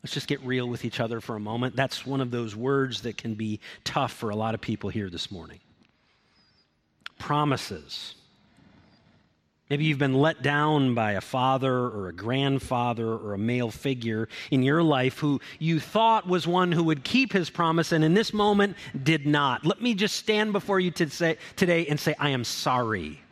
Let's 0.04 0.14
just 0.14 0.28
get 0.28 0.42
real 0.42 0.68
with 0.68 0.84
each 0.84 1.00
other 1.00 1.22
for 1.22 1.36
a 1.36 1.40
moment. 1.40 1.76
That's 1.76 2.06
one 2.06 2.20
of 2.20 2.30
those 2.32 2.56
words 2.56 3.02
that 3.04 3.18
can 3.18 3.36
be 3.36 3.62
tough 3.84 4.12
for 4.12 4.30
a 4.30 4.36
lot 4.36 4.54
of 4.54 4.62
people 4.62 4.90
here 4.90 5.10
this 5.10 5.32
morning. 5.32 5.60
Promises. 7.20 8.16
Maybe 9.70 9.86
you've 9.86 9.98
been 9.98 10.14
let 10.14 10.44
down 10.44 10.94
by 10.94 11.14
a 11.14 11.22
father 11.22 11.74
or 11.74 12.10
a 12.10 12.14
grandfather 12.14 13.08
or 13.08 13.34
a 13.34 13.38
male 13.38 13.72
figure 13.72 14.28
in 14.52 14.62
your 14.62 14.84
life 14.84 15.20
who 15.20 15.40
you 15.58 15.80
thought 15.80 16.28
was 16.28 16.46
one 16.46 16.74
who 16.74 16.84
would 16.84 17.06
keep 17.06 17.32
his 17.32 17.50
promise 17.50 17.94
and 17.94 18.04
in 18.04 18.14
this 18.14 18.34
moment 18.34 18.76
did 19.04 19.26
not. 19.26 19.66
Let 19.66 19.82
me 19.82 19.96
just 19.96 20.18
stand 20.18 20.52
before 20.52 20.82
you 20.82 20.92
today 20.92 21.88
and 21.88 21.98
say, 21.98 22.14
I 22.20 22.30
am 22.30 22.44
sorry. 22.44 23.23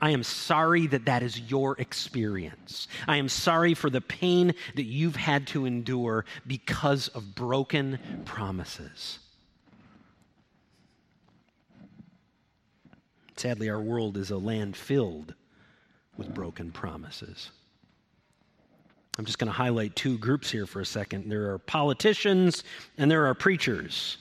I 0.00 0.10
am 0.10 0.22
sorry 0.22 0.86
that 0.88 1.06
that 1.06 1.22
is 1.22 1.40
your 1.40 1.78
experience. 1.78 2.86
I 3.06 3.16
am 3.16 3.28
sorry 3.28 3.74
for 3.74 3.90
the 3.90 4.00
pain 4.00 4.54
that 4.76 4.84
you've 4.84 5.16
had 5.16 5.46
to 5.48 5.66
endure 5.66 6.24
because 6.46 7.08
of 7.08 7.34
broken 7.34 7.98
promises. 8.24 9.18
Sadly, 13.36 13.68
our 13.70 13.80
world 13.80 14.16
is 14.16 14.30
a 14.30 14.38
land 14.38 14.76
filled 14.76 15.34
with 16.16 16.34
broken 16.34 16.72
promises. 16.72 17.50
I'm 19.18 19.24
just 19.24 19.38
going 19.38 19.50
to 19.50 19.56
highlight 19.56 19.96
two 19.96 20.16
groups 20.18 20.50
here 20.50 20.66
for 20.66 20.80
a 20.80 20.86
second. 20.86 21.28
There 21.28 21.52
are 21.52 21.58
politicians 21.58 22.62
and 22.96 23.10
there 23.10 23.26
are 23.26 23.34
preachers. 23.34 24.18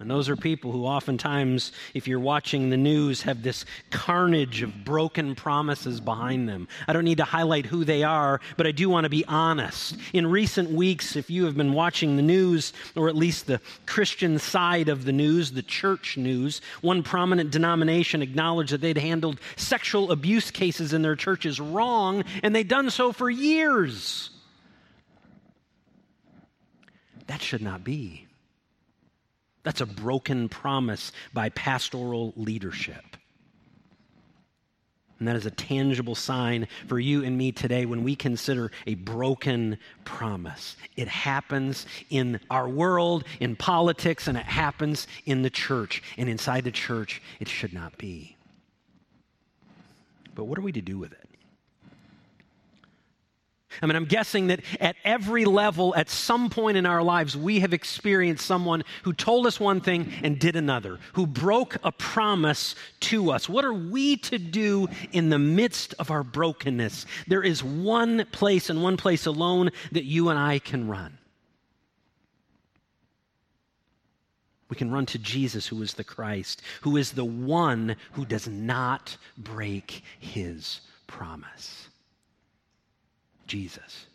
And 0.00 0.10
those 0.10 0.30
are 0.30 0.36
people 0.36 0.72
who 0.72 0.86
oftentimes, 0.86 1.72
if 1.92 2.08
you're 2.08 2.18
watching 2.18 2.70
the 2.70 2.78
news, 2.78 3.20
have 3.22 3.42
this 3.42 3.66
carnage 3.90 4.62
of 4.62 4.82
broken 4.82 5.34
promises 5.34 6.00
behind 6.00 6.48
them. 6.48 6.68
I 6.88 6.94
don't 6.94 7.04
need 7.04 7.18
to 7.18 7.24
highlight 7.24 7.66
who 7.66 7.84
they 7.84 8.02
are, 8.02 8.40
but 8.56 8.66
I 8.66 8.72
do 8.72 8.88
want 8.88 9.04
to 9.04 9.10
be 9.10 9.26
honest. 9.26 9.98
In 10.14 10.26
recent 10.26 10.70
weeks, 10.70 11.16
if 11.16 11.28
you 11.28 11.44
have 11.44 11.54
been 11.54 11.74
watching 11.74 12.16
the 12.16 12.22
news, 12.22 12.72
or 12.96 13.10
at 13.10 13.14
least 13.14 13.46
the 13.46 13.60
Christian 13.84 14.38
side 14.38 14.88
of 14.88 15.04
the 15.04 15.12
news, 15.12 15.52
the 15.52 15.62
church 15.62 16.16
news, 16.16 16.62
one 16.80 17.02
prominent 17.02 17.50
denomination 17.50 18.22
acknowledged 18.22 18.72
that 18.72 18.80
they'd 18.80 18.96
handled 18.96 19.38
sexual 19.56 20.12
abuse 20.12 20.50
cases 20.50 20.94
in 20.94 21.02
their 21.02 21.16
churches 21.16 21.60
wrong, 21.60 22.24
and 22.42 22.56
they'd 22.56 22.68
done 22.68 22.88
so 22.88 23.12
for 23.12 23.28
years. 23.28 24.30
That 27.26 27.42
should 27.42 27.60
not 27.60 27.84
be. 27.84 28.29
That's 29.62 29.80
a 29.80 29.86
broken 29.86 30.48
promise 30.48 31.12
by 31.32 31.50
pastoral 31.50 32.32
leadership. 32.36 33.04
And 35.18 35.28
that 35.28 35.36
is 35.36 35.44
a 35.44 35.50
tangible 35.50 36.14
sign 36.14 36.66
for 36.88 36.98
you 36.98 37.22
and 37.22 37.36
me 37.36 37.52
today 37.52 37.84
when 37.84 38.02
we 38.02 38.16
consider 38.16 38.72
a 38.86 38.94
broken 38.94 39.76
promise. 40.06 40.76
It 40.96 41.08
happens 41.08 41.84
in 42.08 42.40
our 42.48 42.66
world, 42.66 43.24
in 43.38 43.54
politics, 43.54 44.28
and 44.28 44.38
it 44.38 44.46
happens 44.46 45.06
in 45.26 45.42
the 45.42 45.50
church. 45.50 46.02
And 46.16 46.26
inside 46.30 46.64
the 46.64 46.70
church, 46.70 47.20
it 47.38 47.48
should 47.48 47.74
not 47.74 47.98
be. 47.98 48.34
But 50.34 50.44
what 50.44 50.58
are 50.58 50.62
we 50.62 50.72
to 50.72 50.80
do 50.80 50.96
with 50.96 51.12
it? 51.12 51.28
I 53.82 53.86
mean, 53.86 53.96
I'm 53.96 54.04
guessing 54.04 54.48
that 54.48 54.60
at 54.78 54.96
every 55.04 55.44
level, 55.44 55.94
at 55.96 56.10
some 56.10 56.50
point 56.50 56.76
in 56.76 56.86
our 56.86 57.02
lives, 57.02 57.36
we 57.36 57.60
have 57.60 57.72
experienced 57.72 58.44
someone 58.44 58.84
who 59.04 59.12
told 59.12 59.46
us 59.46 59.58
one 59.58 59.80
thing 59.80 60.12
and 60.22 60.38
did 60.38 60.56
another, 60.56 60.98
who 61.14 61.26
broke 61.26 61.76
a 61.82 61.92
promise 61.92 62.74
to 63.00 63.30
us. 63.30 63.48
What 63.48 63.64
are 63.64 63.72
we 63.72 64.16
to 64.18 64.38
do 64.38 64.88
in 65.12 65.30
the 65.30 65.38
midst 65.38 65.94
of 65.98 66.10
our 66.10 66.22
brokenness? 66.22 67.06
There 67.26 67.42
is 67.42 67.64
one 67.64 68.26
place 68.32 68.70
and 68.70 68.82
one 68.82 68.96
place 68.96 69.26
alone 69.26 69.70
that 69.92 70.04
you 70.04 70.28
and 70.28 70.38
I 70.38 70.58
can 70.58 70.88
run. 70.88 71.16
We 74.70 74.76
can 74.76 74.92
run 74.92 75.06
to 75.06 75.18
Jesus, 75.18 75.66
who 75.66 75.82
is 75.82 75.94
the 75.94 76.04
Christ, 76.04 76.62
who 76.82 76.96
is 76.96 77.12
the 77.12 77.24
one 77.24 77.96
who 78.12 78.24
does 78.24 78.46
not 78.46 79.16
break 79.36 80.02
his 80.20 80.80
promise. 81.08 81.89
Jesus. 83.50 84.06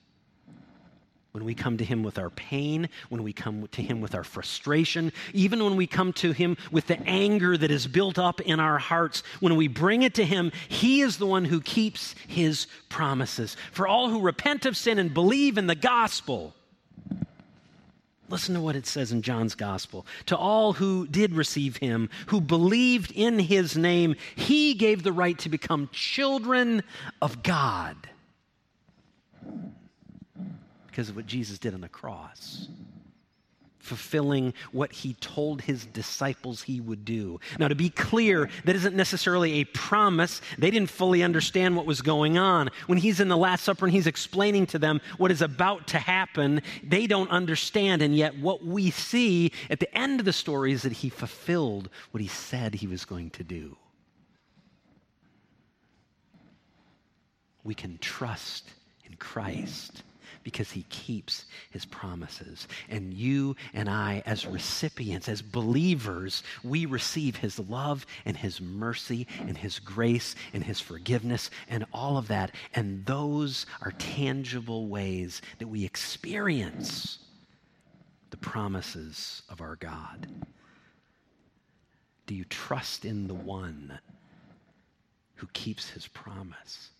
When 1.33 1.43
we 1.43 1.53
come 1.53 1.75
to 1.79 1.83
Him 1.83 2.03
with 2.03 2.17
our 2.17 2.29
pain, 2.29 2.87
when 3.09 3.21
we 3.21 3.33
come 3.33 3.67
to 3.73 3.81
Him 3.81 3.99
with 3.99 4.15
our 4.15 4.23
frustration, 4.23 5.11
even 5.33 5.61
when 5.61 5.75
we 5.75 5.87
come 5.87 6.13
to 6.13 6.31
Him 6.31 6.55
with 6.71 6.87
the 6.87 6.97
anger 7.01 7.57
that 7.57 7.69
is 7.69 7.85
built 7.85 8.17
up 8.17 8.39
in 8.39 8.61
our 8.61 8.77
hearts, 8.77 9.23
when 9.41 9.57
we 9.57 9.67
bring 9.67 10.03
it 10.03 10.13
to 10.13 10.23
Him, 10.23 10.53
He 10.69 11.01
is 11.01 11.17
the 11.17 11.25
one 11.25 11.43
who 11.43 11.59
keeps 11.59 12.15
His 12.29 12.67
promises. 12.87 13.57
For 13.73 13.85
all 13.85 14.09
who 14.09 14.21
repent 14.21 14.65
of 14.65 14.77
sin 14.77 14.97
and 14.97 15.13
believe 15.13 15.57
in 15.57 15.67
the 15.67 15.75
gospel, 15.75 16.55
Listen 18.27 18.55
to 18.55 18.61
what 18.61 18.75
it 18.75 18.87
says 18.87 19.11
in 19.11 19.21
John's 19.21 19.53
gospel. 19.53 20.03
To 20.25 20.35
all 20.35 20.73
who 20.73 21.05
did 21.05 21.35
receive 21.35 21.77
him, 21.77 22.09
who 22.27 22.41
believed 22.41 23.11
in 23.11 23.37
his 23.37 23.77
name, 23.77 24.15
he 24.35 24.73
gave 24.73 25.03
the 25.03 25.13
right 25.13 25.37
to 25.39 25.49
become 25.49 25.89
children 25.91 26.81
of 27.21 27.43
God 27.43 28.09
because 30.95 31.09
of 31.09 31.17
what 31.17 31.25
Jesus 31.25 31.59
did 31.59 31.73
on 31.73 31.81
the 31.81 31.89
cross. 31.89 32.69
Fulfilling 33.79 34.53
what 34.71 34.93
he 34.93 35.13
told 35.15 35.61
his 35.61 35.85
disciples 35.87 36.63
he 36.63 36.79
would 36.79 37.03
do. 37.03 37.37
Now, 37.59 37.67
to 37.67 37.75
be 37.75 37.89
clear, 37.89 38.49
that 38.63 38.77
isn't 38.77 38.95
necessarily 38.95 39.55
a 39.55 39.65
promise. 39.65 40.39
They 40.57 40.71
didn't 40.71 40.89
fully 40.89 41.21
understand 41.21 41.75
what 41.75 41.85
was 41.85 42.01
going 42.01 42.37
on. 42.37 42.69
When 42.87 42.97
he's 42.97 43.19
in 43.19 43.27
the 43.27 43.35
Last 43.35 43.65
Supper 43.65 43.83
and 43.83 43.93
he's 43.93 44.07
explaining 44.07 44.67
to 44.67 44.79
them 44.79 45.01
what 45.17 45.31
is 45.31 45.41
about 45.41 45.85
to 45.87 45.99
happen, 45.99 46.61
they 46.81 47.07
don't 47.07 47.29
understand. 47.29 48.01
And 48.01 48.15
yet, 48.15 48.39
what 48.39 48.63
we 48.63 48.89
see 48.89 49.51
at 49.69 49.81
the 49.81 49.97
end 49.97 50.21
of 50.21 50.25
the 50.25 50.31
story 50.31 50.71
is 50.71 50.83
that 50.83 50.93
he 50.93 51.09
fulfilled 51.09 51.89
what 52.11 52.21
he 52.21 52.29
said 52.29 52.73
he 52.73 52.87
was 52.87 53.03
going 53.03 53.31
to 53.31 53.43
do. 53.43 53.75
We 57.65 57.75
can 57.75 57.97
trust 57.97 58.69
in 59.03 59.17
Christ 59.17 60.03
because 60.45 60.69
he 60.69 60.83
keeps 60.89 61.45
his 61.71 61.85
promises. 61.85 62.67
And 62.87 63.15
you 63.15 63.55
and 63.73 63.89
I, 63.89 64.21
as 64.27 64.45
recipients, 64.45 65.27
as 65.27 65.41
believers, 65.41 66.43
we 66.63 66.85
receive 66.85 67.35
his 67.35 67.57
love 67.57 68.05
and 68.25 68.37
his 68.37 68.61
mercy 68.61 69.25
and 69.39 69.57
his 69.57 69.79
grace 69.79 70.35
and 70.53 70.63
his 70.63 70.79
forgiveness 70.79 71.49
and 71.67 71.83
all 71.91 72.17
of 72.17 72.27
that. 72.27 72.53
And 72.75 73.03
those 73.07 73.65
are 73.81 73.91
tangible 73.93 74.87
ways 74.87 75.41
that 75.57 75.67
we 75.67 75.83
experience 75.83 77.17
the 78.29 78.37
promises 78.37 79.41
of 79.49 79.61
our 79.61 79.75
God. 79.77 80.27
Do 82.27 82.35
you 82.35 82.45
trust 82.45 83.03
in 83.03 83.27
the 83.27 83.33
one 83.33 83.97
who 85.37 85.48
keeps 85.53 85.89
his 85.89 86.07
promise? 86.07 86.91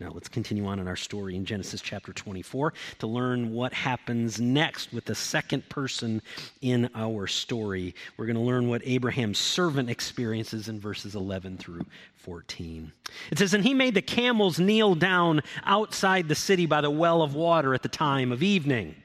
Now, 0.00 0.10
let's 0.12 0.28
continue 0.28 0.66
on 0.66 0.80
in 0.80 0.88
our 0.88 0.96
story 0.96 1.36
in 1.36 1.44
Genesis 1.44 1.80
chapter 1.80 2.12
24 2.12 2.74
to 2.98 3.06
learn 3.06 3.52
what 3.52 3.72
happens 3.72 4.40
next 4.40 4.92
with 4.92 5.04
the 5.04 5.14
second 5.14 5.68
person 5.68 6.20
in 6.60 6.90
our 6.96 7.28
story. 7.28 7.94
We're 8.16 8.26
going 8.26 8.36
to 8.36 8.42
learn 8.42 8.68
what 8.68 8.82
Abraham's 8.84 9.38
servant 9.38 9.88
experiences 9.88 10.68
in 10.68 10.80
verses 10.80 11.14
11 11.14 11.58
through 11.58 11.86
14. 12.16 12.90
It 13.30 13.38
says, 13.38 13.54
And 13.54 13.62
he 13.62 13.72
made 13.72 13.94
the 13.94 14.02
camels 14.02 14.58
kneel 14.58 14.96
down 14.96 15.42
outside 15.64 16.26
the 16.26 16.34
city 16.34 16.66
by 16.66 16.80
the 16.80 16.90
well 16.90 17.22
of 17.22 17.34
water 17.34 17.72
at 17.72 17.82
the 17.82 17.88
time 17.88 18.32
of 18.32 18.42
evening. 18.42 18.96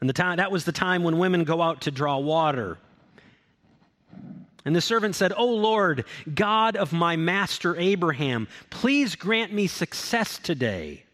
And 0.00 0.08
the 0.08 0.14
time, 0.14 0.38
that 0.38 0.50
was 0.50 0.64
the 0.64 0.72
time 0.72 1.02
when 1.04 1.18
women 1.18 1.44
go 1.44 1.60
out 1.60 1.82
to 1.82 1.90
draw 1.90 2.16
water. 2.16 2.78
And 4.64 4.76
the 4.76 4.80
servant 4.80 5.14
said, 5.14 5.32
O 5.36 5.46
Lord, 5.46 6.04
God 6.32 6.76
of 6.76 6.92
my 6.92 7.16
master 7.16 7.76
Abraham, 7.76 8.46
please 8.70 9.16
grant 9.16 9.52
me 9.52 9.66
success 9.66 10.38
today 10.38 11.04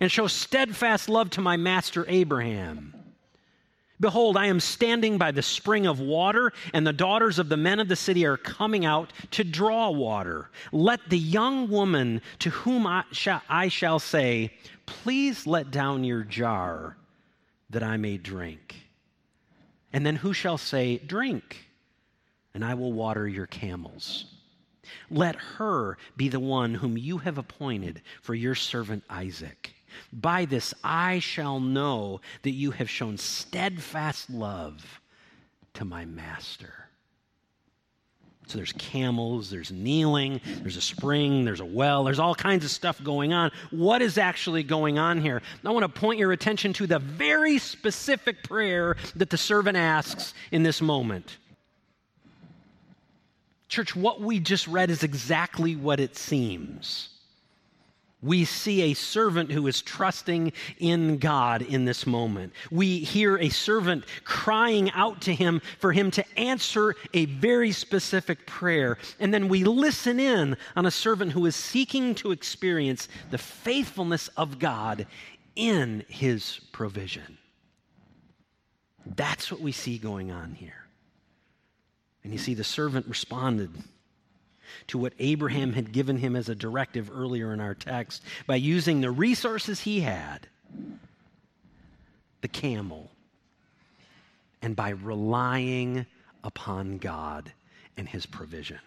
and 0.00 0.12
show 0.12 0.26
steadfast 0.26 1.08
love 1.08 1.30
to 1.30 1.40
my 1.40 1.56
master 1.56 2.04
Abraham. 2.08 2.92
Behold, 3.98 4.36
I 4.36 4.46
am 4.46 4.60
standing 4.60 5.16
by 5.16 5.30
the 5.30 5.42
spring 5.42 5.86
of 5.86 6.00
water, 6.00 6.52
and 6.74 6.86
the 6.86 6.92
daughters 6.92 7.38
of 7.38 7.48
the 7.48 7.56
men 7.56 7.80
of 7.80 7.88
the 7.88 7.96
city 7.96 8.26
are 8.26 8.36
coming 8.36 8.84
out 8.84 9.10
to 9.30 9.42
draw 9.42 9.88
water. 9.90 10.50
Let 10.70 11.00
the 11.08 11.18
young 11.18 11.70
woman 11.70 12.20
to 12.40 12.50
whom 12.50 12.86
I 12.86 13.04
shall, 13.12 13.40
I 13.48 13.68
shall 13.68 13.98
say, 13.98 14.52
Please 14.84 15.46
let 15.46 15.70
down 15.70 16.04
your 16.04 16.24
jar 16.24 16.96
that 17.70 17.82
I 17.82 17.96
may 17.96 18.18
drink. 18.18 18.76
And 19.94 20.04
then 20.04 20.16
who 20.16 20.34
shall 20.34 20.58
say, 20.58 20.98
Drink? 20.98 21.65
And 22.56 22.64
I 22.64 22.72
will 22.72 22.94
water 22.94 23.28
your 23.28 23.46
camels. 23.46 24.24
Let 25.10 25.36
her 25.36 25.98
be 26.16 26.30
the 26.30 26.40
one 26.40 26.72
whom 26.72 26.96
you 26.96 27.18
have 27.18 27.36
appointed 27.36 28.00
for 28.22 28.34
your 28.34 28.54
servant 28.54 29.04
Isaac. 29.10 29.74
By 30.10 30.46
this 30.46 30.72
I 30.82 31.18
shall 31.18 31.60
know 31.60 32.22
that 32.44 32.52
you 32.52 32.70
have 32.70 32.88
shown 32.88 33.18
steadfast 33.18 34.30
love 34.30 35.02
to 35.74 35.84
my 35.84 36.06
master. 36.06 36.72
So 38.46 38.56
there's 38.56 38.72
camels, 38.72 39.50
there's 39.50 39.70
kneeling, 39.70 40.40
there's 40.62 40.78
a 40.78 40.80
spring, 40.80 41.44
there's 41.44 41.60
a 41.60 41.66
well, 41.66 42.04
there's 42.04 42.20
all 42.20 42.34
kinds 42.34 42.64
of 42.64 42.70
stuff 42.70 43.04
going 43.04 43.34
on. 43.34 43.50
What 43.70 44.00
is 44.00 44.16
actually 44.16 44.62
going 44.62 44.98
on 44.98 45.20
here? 45.20 45.42
I 45.62 45.70
want 45.72 45.82
to 45.82 46.00
point 46.00 46.18
your 46.18 46.32
attention 46.32 46.72
to 46.74 46.86
the 46.86 47.00
very 47.00 47.58
specific 47.58 48.44
prayer 48.44 48.96
that 49.16 49.28
the 49.28 49.36
servant 49.36 49.76
asks 49.76 50.32
in 50.50 50.62
this 50.62 50.80
moment. 50.80 51.36
Church, 53.76 53.94
what 53.94 54.22
we 54.22 54.40
just 54.40 54.66
read 54.68 54.88
is 54.88 55.02
exactly 55.02 55.76
what 55.76 56.00
it 56.00 56.16
seems. 56.16 57.10
We 58.22 58.46
see 58.46 58.80
a 58.80 58.94
servant 58.94 59.52
who 59.52 59.66
is 59.66 59.82
trusting 59.82 60.54
in 60.78 61.18
God 61.18 61.60
in 61.60 61.84
this 61.84 62.06
moment. 62.06 62.54
We 62.70 63.00
hear 63.00 63.36
a 63.36 63.50
servant 63.50 64.06
crying 64.24 64.90
out 64.92 65.20
to 65.20 65.34
him 65.34 65.60
for 65.78 65.92
him 65.92 66.10
to 66.12 66.24
answer 66.38 66.94
a 67.12 67.26
very 67.26 67.70
specific 67.70 68.46
prayer. 68.46 68.96
And 69.20 69.34
then 69.34 69.46
we 69.46 69.62
listen 69.62 70.18
in 70.18 70.56
on 70.74 70.86
a 70.86 70.90
servant 70.90 71.32
who 71.32 71.44
is 71.44 71.54
seeking 71.54 72.14
to 72.14 72.32
experience 72.32 73.08
the 73.30 73.36
faithfulness 73.36 74.28
of 74.38 74.58
God 74.58 75.06
in 75.54 76.02
his 76.08 76.60
provision. 76.72 77.36
That's 79.04 79.52
what 79.52 79.60
we 79.60 79.72
see 79.72 79.98
going 79.98 80.32
on 80.32 80.54
here. 80.54 80.85
And 82.26 82.32
you 82.32 82.40
see, 82.40 82.54
the 82.54 82.64
servant 82.64 83.06
responded 83.06 83.70
to 84.88 84.98
what 84.98 85.12
Abraham 85.20 85.74
had 85.74 85.92
given 85.92 86.16
him 86.16 86.34
as 86.34 86.48
a 86.48 86.56
directive 86.56 87.08
earlier 87.08 87.52
in 87.52 87.60
our 87.60 87.72
text 87.72 88.20
by 88.48 88.56
using 88.56 89.00
the 89.00 89.12
resources 89.12 89.82
he 89.82 90.00
had 90.00 90.48
the 92.40 92.48
camel, 92.48 93.12
and 94.60 94.74
by 94.74 94.88
relying 94.88 96.04
upon 96.42 96.98
God 96.98 97.52
and 97.96 98.08
his 98.08 98.26
provision. 98.26 98.80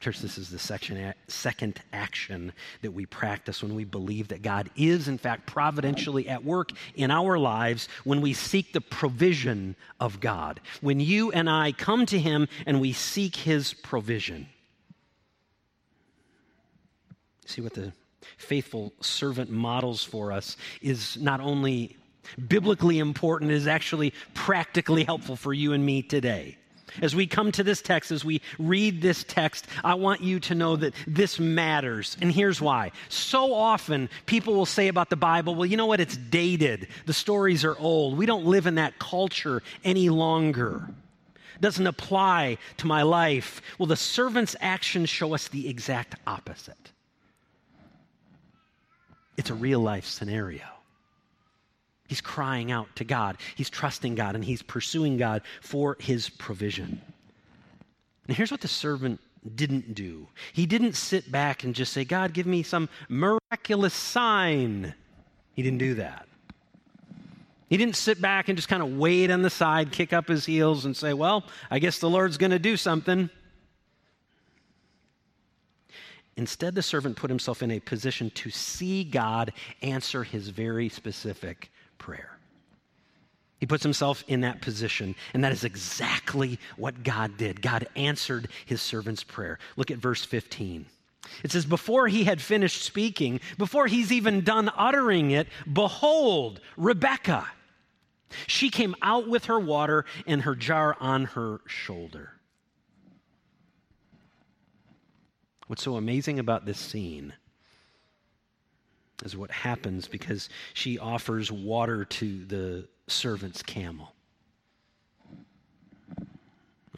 Church, 0.00 0.20
this 0.20 0.38
is 0.38 0.48
the 0.48 0.60
section, 0.60 1.12
second 1.26 1.80
action 1.92 2.52
that 2.82 2.92
we 2.92 3.04
practice 3.04 3.64
when 3.64 3.74
we 3.74 3.84
believe 3.84 4.28
that 4.28 4.42
God 4.42 4.70
is, 4.76 5.08
in 5.08 5.18
fact, 5.18 5.46
providentially 5.46 6.28
at 6.28 6.44
work 6.44 6.70
in 6.94 7.10
our 7.10 7.36
lives 7.36 7.88
when 8.04 8.20
we 8.20 8.32
seek 8.32 8.72
the 8.72 8.80
provision 8.80 9.74
of 9.98 10.20
God. 10.20 10.60
When 10.80 11.00
you 11.00 11.32
and 11.32 11.50
I 11.50 11.72
come 11.72 12.06
to 12.06 12.18
Him 12.18 12.46
and 12.64 12.80
we 12.80 12.92
seek 12.92 13.34
His 13.34 13.74
provision. 13.74 14.48
See 17.46 17.60
what 17.60 17.74
the 17.74 17.92
faithful 18.36 18.92
servant 19.00 19.50
models 19.50 20.04
for 20.04 20.30
us 20.30 20.56
is 20.80 21.16
not 21.16 21.40
only 21.40 21.96
biblically 22.46 23.00
important, 23.00 23.50
is 23.50 23.66
actually 23.66 24.12
practically 24.34 25.02
helpful 25.02 25.34
for 25.34 25.52
you 25.52 25.72
and 25.72 25.84
me 25.84 26.02
today. 26.02 26.56
As 27.02 27.14
we 27.14 27.26
come 27.26 27.52
to 27.52 27.62
this 27.62 27.82
text, 27.82 28.10
as 28.10 28.24
we 28.24 28.40
read 28.58 29.00
this 29.02 29.24
text, 29.24 29.66
I 29.84 29.94
want 29.94 30.20
you 30.20 30.40
to 30.40 30.54
know 30.54 30.76
that 30.76 30.94
this 31.06 31.38
matters. 31.38 32.16
And 32.20 32.32
here's 32.32 32.60
why. 32.60 32.92
So 33.08 33.52
often, 33.52 34.08
people 34.26 34.54
will 34.54 34.66
say 34.66 34.88
about 34.88 35.10
the 35.10 35.16
Bible, 35.16 35.54
well, 35.54 35.66
you 35.66 35.76
know 35.76 35.86
what? 35.86 36.00
It's 36.00 36.16
dated. 36.16 36.88
The 37.06 37.12
stories 37.12 37.64
are 37.64 37.78
old. 37.78 38.16
We 38.16 38.26
don't 38.26 38.46
live 38.46 38.66
in 38.66 38.76
that 38.76 38.98
culture 38.98 39.62
any 39.84 40.08
longer. 40.08 40.88
It 41.54 41.60
Doesn't 41.60 41.86
apply 41.86 42.58
to 42.78 42.86
my 42.86 43.02
life. 43.02 43.60
Well, 43.78 43.86
the 43.86 43.96
servant's 43.96 44.54
actions 44.60 45.08
show 45.08 45.34
us 45.34 45.48
the 45.48 45.68
exact 45.68 46.14
opposite. 46.26 46.92
It's 49.36 49.50
a 49.50 49.54
real 49.54 49.80
life 49.80 50.04
scenario. 50.04 50.77
He's 52.08 52.22
crying 52.22 52.72
out 52.72 52.88
to 52.96 53.04
God. 53.04 53.36
He's 53.54 53.70
trusting 53.70 54.14
God 54.14 54.34
and 54.34 54.44
he's 54.44 54.62
pursuing 54.62 55.18
God 55.18 55.42
for 55.60 55.96
his 56.00 56.30
provision. 56.30 57.00
And 58.26 58.36
here's 58.36 58.50
what 58.50 58.62
the 58.62 58.68
servant 58.68 59.20
didn't 59.54 59.94
do 59.94 60.26
he 60.52 60.66
didn't 60.66 60.94
sit 60.94 61.30
back 61.30 61.64
and 61.64 61.74
just 61.74 61.92
say, 61.92 62.04
God, 62.04 62.32
give 62.32 62.46
me 62.46 62.62
some 62.62 62.88
miraculous 63.08 63.94
sign. 63.94 64.94
He 65.54 65.62
didn't 65.62 65.78
do 65.78 65.94
that. 65.94 66.26
He 67.68 67.76
didn't 67.76 67.96
sit 67.96 68.20
back 68.20 68.48
and 68.48 68.56
just 68.56 68.68
kind 68.68 68.82
of 68.82 68.96
wait 68.96 69.30
on 69.30 69.42
the 69.42 69.50
side, 69.50 69.92
kick 69.92 70.14
up 70.14 70.28
his 70.28 70.46
heels, 70.46 70.86
and 70.86 70.96
say, 70.96 71.12
Well, 71.12 71.44
I 71.70 71.78
guess 71.78 71.98
the 71.98 72.08
Lord's 72.08 72.38
going 72.38 72.52
to 72.52 72.58
do 72.58 72.78
something. 72.78 73.28
Instead, 76.38 76.74
the 76.74 76.82
servant 76.82 77.16
put 77.16 77.28
himself 77.28 77.62
in 77.62 77.70
a 77.72 77.80
position 77.80 78.30
to 78.30 78.48
see 78.48 79.04
God 79.04 79.52
answer 79.82 80.22
his 80.22 80.48
very 80.48 80.88
specific 80.88 81.70
prayer. 81.98 82.38
He 83.58 83.66
puts 83.66 83.82
himself 83.82 84.22
in 84.28 84.42
that 84.42 84.60
position, 84.60 85.16
and 85.34 85.42
that 85.42 85.52
is 85.52 85.64
exactly 85.64 86.60
what 86.76 87.02
God 87.02 87.36
did. 87.36 87.60
God 87.60 87.88
answered 87.96 88.48
his 88.66 88.80
servant's 88.80 89.24
prayer. 89.24 89.58
Look 89.76 89.90
at 89.90 89.98
verse 89.98 90.24
15. 90.24 90.86
It 91.42 91.50
says, 91.50 91.66
Before 91.66 92.06
he 92.06 92.24
had 92.24 92.40
finished 92.40 92.82
speaking, 92.82 93.40
before 93.58 93.88
he's 93.88 94.12
even 94.12 94.42
done 94.42 94.70
uttering 94.76 95.32
it, 95.32 95.48
behold, 95.70 96.60
Rebecca. 96.76 97.48
She 98.46 98.70
came 98.70 98.94
out 99.02 99.28
with 99.28 99.46
her 99.46 99.58
water 99.58 100.04
and 100.26 100.42
her 100.42 100.54
jar 100.54 100.96
on 101.00 101.24
her 101.24 101.60
shoulder. 101.66 102.32
What's 105.66 105.82
so 105.82 105.96
amazing 105.96 106.38
about 106.38 106.64
this 106.64 106.78
scene 106.78 107.34
is 109.24 109.36
what 109.36 109.50
happens 109.50 110.06
because 110.08 110.48
she 110.74 110.98
offers 110.98 111.50
water 111.50 112.04
to 112.04 112.44
the 112.44 112.88
servant's 113.06 113.62
camel. 113.62 114.12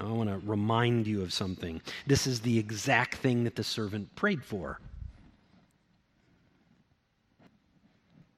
I 0.01 0.05
want 0.05 0.31
to 0.31 0.39
remind 0.49 1.07
you 1.07 1.23
of 1.23 1.33
something. 1.33 1.83
This 2.07 2.27
is 2.27 2.41
the 2.41 2.59
exact 2.59 3.17
thing 3.17 3.45
that 3.45 3.55
the 3.55 3.65
servant 3.65 4.15
prayed 4.17 4.43
for. 4.43 4.81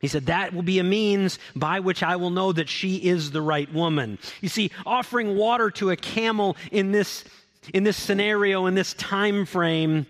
He 0.01 0.09
said, 0.09 0.27
That 0.27 0.53
will 0.53 0.63
be 0.63 0.81
a 0.81 0.85
means 0.85 1.39
by 1.55 1.79
which 1.79 2.03
I 2.03 2.17
will 2.17 2.31
know 2.31 2.53
that 2.53 2.69
she 2.69 2.97
is 2.97 3.31
the 3.31 3.41
right 3.41 3.73
woman. 3.73 4.19
You 4.41 4.49
see, 4.49 4.73
offering 4.85 5.37
water 5.37 5.71
to 5.73 5.91
a 5.91 5.97
camel 5.97 6.57
in 6.73 6.91
this, 6.91 7.25
in 7.73 7.85
this 7.85 7.97
scenario, 7.97 8.67
in 8.67 8.75
this 8.75 8.95
time 8.95 9.47
frame, 9.47 10.07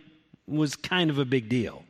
was 0.49 0.75
kind 0.75 1.11
of 1.11 1.19
a 1.19 1.27
big 1.27 1.51
deal. 1.51 1.85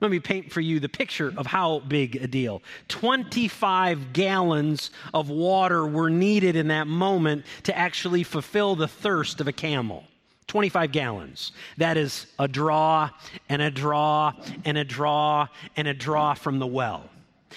Let 0.00 0.12
me 0.12 0.20
paint 0.20 0.52
for 0.52 0.60
you 0.60 0.78
the 0.78 0.88
picture 0.88 1.32
of 1.36 1.46
how 1.46 1.80
big 1.80 2.16
a 2.16 2.28
deal. 2.28 2.62
25 2.86 4.12
gallons 4.12 4.90
of 5.12 5.28
water 5.28 5.86
were 5.86 6.08
needed 6.08 6.54
in 6.54 6.68
that 6.68 6.86
moment 6.86 7.44
to 7.64 7.76
actually 7.76 8.22
fulfill 8.22 8.76
the 8.76 8.86
thirst 8.86 9.40
of 9.40 9.48
a 9.48 9.52
camel. 9.52 10.04
25 10.46 10.92
gallons. 10.92 11.52
That 11.78 11.96
is 11.96 12.26
a 12.38 12.46
draw 12.46 13.10
and 13.48 13.60
a 13.60 13.70
draw 13.70 14.32
and 14.64 14.78
a 14.78 14.84
draw 14.84 15.48
and 15.76 15.88
a 15.88 15.94
draw 15.94 16.34
from 16.34 16.58
the 16.60 16.66
well. 16.66 17.04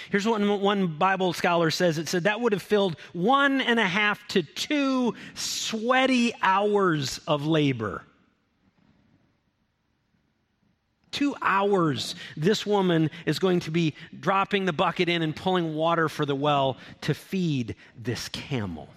Here's 0.10 0.26
what 0.26 0.42
one 0.42 0.88
Bible 0.88 1.34
scholar 1.34 1.70
says 1.70 1.98
it 1.98 2.08
said 2.08 2.24
that 2.24 2.42
would 2.42 2.54
have 2.54 2.62
filled 2.62 2.98
one 3.14 3.62
and 3.62 3.80
a 3.80 3.86
half 3.86 4.26
to 4.30 4.42
two 4.42 5.14
sweaty 5.36 6.34
hours 6.42 7.20
of 7.28 7.46
labor. 7.46 8.04
Two 11.12 11.36
hours, 11.42 12.16
this 12.36 12.66
woman 12.66 13.10
is 13.26 13.40
going 13.40 13.60
to 13.62 13.72
be 13.72 13.94
dropping 14.20 14.66
the 14.66 14.74
bucket 14.74 15.10
in 15.10 15.22
and 15.22 15.36
pulling 15.36 15.76
water 15.76 16.10
for 16.10 16.26
the 16.26 16.36
well 16.36 16.78
to 17.02 17.14
feed 17.14 17.76
this 17.98 18.30
camel. 18.30 18.90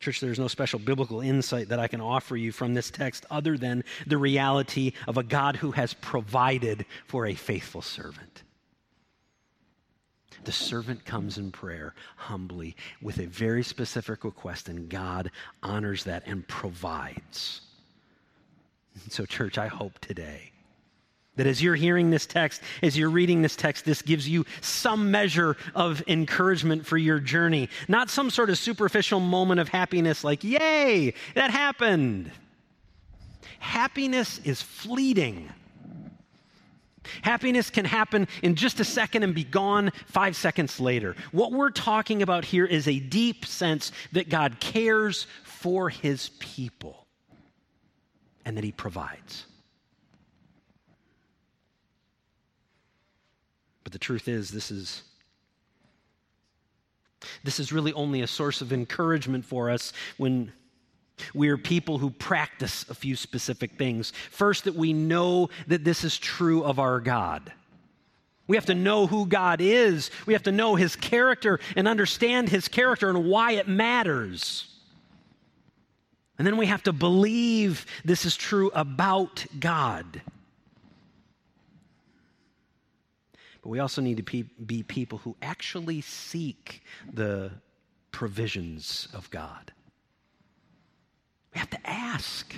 Church, 0.00 0.20
there's 0.20 0.38
no 0.38 0.46
special 0.46 0.78
biblical 0.78 1.20
insight 1.20 1.68
that 1.70 1.80
I 1.80 1.88
can 1.88 2.00
offer 2.00 2.36
you 2.36 2.52
from 2.52 2.74
this 2.74 2.92
text 2.92 3.26
other 3.28 3.58
than 3.58 3.82
the 4.06 4.16
reality 4.16 4.92
of 5.08 5.16
a 5.16 5.24
God 5.24 5.56
who 5.56 5.72
has 5.72 5.94
provided 5.94 6.86
for 7.06 7.26
a 7.26 7.34
faithful 7.34 7.82
servant 7.82 8.44
the 10.46 10.52
servant 10.52 11.04
comes 11.04 11.38
in 11.38 11.50
prayer 11.50 11.94
humbly 12.16 12.76
with 13.02 13.18
a 13.18 13.26
very 13.26 13.62
specific 13.62 14.24
request, 14.24 14.68
and 14.68 14.88
God 14.88 15.30
honors 15.62 16.04
that 16.04 16.22
and 16.26 16.46
provides. 16.48 17.60
So, 19.10 19.26
church, 19.26 19.58
I 19.58 19.66
hope 19.66 19.98
today 19.98 20.52
that 21.34 21.46
as 21.46 21.62
you're 21.62 21.74
hearing 21.74 22.10
this 22.10 22.26
text, 22.26 22.62
as 22.80 22.96
you're 22.96 23.10
reading 23.10 23.42
this 23.42 23.56
text, 23.56 23.84
this 23.84 24.00
gives 24.00 24.28
you 24.28 24.46
some 24.62 25.10
measure 25.10 25.56
of 25.74 26.02
encouragement 26.06 26.86
for 26.86 26.96
your 26.96 27.18
journey. 27.18 27.68
Not 27.88 28.08
some 28.08 28.30
sort 28.30 28.48
of 28.48 28.56
superficial 28.56 29.20
moment 29.20 29.60
of 29.60 29.68
happiness 29.68 30.24
like, 30.24 30.44
yay, 30.44 31.12
that 31.34 31.50
happened. 31.50 32.30
Happiness 33.58 34.40
is 34.44 34.62
fleeting. 34.62 35.50
Happiness 37.22 37.70
can 37.70 37.84
happen 37.84 38.28
in 38.42 38.54
just 38.54 38.80
a 38.80 38.84
second 38.84 39.22
and 39.22 39.34
be 39.34 39.44
gone 39.44 39.92
five 40.06 40.36
seconds 40.36 40.80
later. 40.80 41.16
What 41.32 41.52
we're 41.52 41.70
talking 41.70 42.22
about 42.22 42.44
here 42.44 42.64
is 42.64 42.88
a 42.88 42.98
deep 42.98 43.44
sense 43.46 43.92
that 44.12 44.28
God 44.28 44.60
cares 44.60 45.26
for 45.44 45.88
his 45.88 46.30
people 46.38 47.06
and 48.44 48.56
that 48.56 48.64
he 48.64 48.72
provides. 48.72 49.46
But 53.84 53.92
the 53.92 53.98
truth 53.98 54.28
is, 54.28 54.50
this 54.50 54.70
is. 54.70 55.02
This 57.42 57.58
is 57.58 57.72
really 57.72 57.92
only 57.92 58.20
a 58.20 58.26
source 58.26 58.60
of 58.60 58.72
encouragement 58.72 59.44
for 59.44 59.70
us 59.70 59.92
when 60.16 60.52
we 61.34 61.48
are 61.48 61.56
people 61.56 61.98
who 61.98 62.10
practice 62.10 62.84
a 62.88 62.94
few 62.94 63.16
specific 63.16 63.72
things. 63.78 64.12
First, 64.30 64.64
that 64.64 64.74
we 64.74 64.92
know 64.92 65.50
that 65.66 65.84
this 65.84 66.04
is 66.04 66.18
true 66.18 66.62
of 66.62 66.78
our 66.78 67.00
God. 67.00 67.52
We 68.48 68.56
have 68.56 68.66
to 68.66 68.74
know 68.74 69.06
who 69.06 69.26
God 69.26 69.60
is. 69.60 70.10
We 70.24 70.32
have 70.34 70.44
to 70.44 70.52
know 70.52 70.76
his 70.76 70.94
character 70.94 71.58
and 71.74 71.88
understand 71.88 72.48
his 72.48 72.68
character 72.68 73.08
and 73.10 73.24
why 73.24 73.52
it 73.52 73.66
matters. 73.66 74.72
And 76.38 76.46
then 76.46 76.56
we 76.56 76.66
have 76.66 76.82
to 76.84 76.92
believe 76.92 77.86
this 78.04 78.24
is 78.24 78.36
true 78.36 78.70
about 78.74 79.46
God. 79.58 80.20
But 83.62 83.70
we 83.70 83.80
also 83.80 84.00
need 84.00 84.18
to 84.18 84.22
be 84.22 84.82
people 84.84 85.18
who 85.18 85.34
actually 85.42 86.02
seek 86.02 86.84
the 87.12 87.50
provisions 88.12 89.08
of 89.12 89.28
God. 89.30 89.72
We 91.56 91.60
have 91.60 91.70
to 91.70 91.88
ask. 91.88 92.54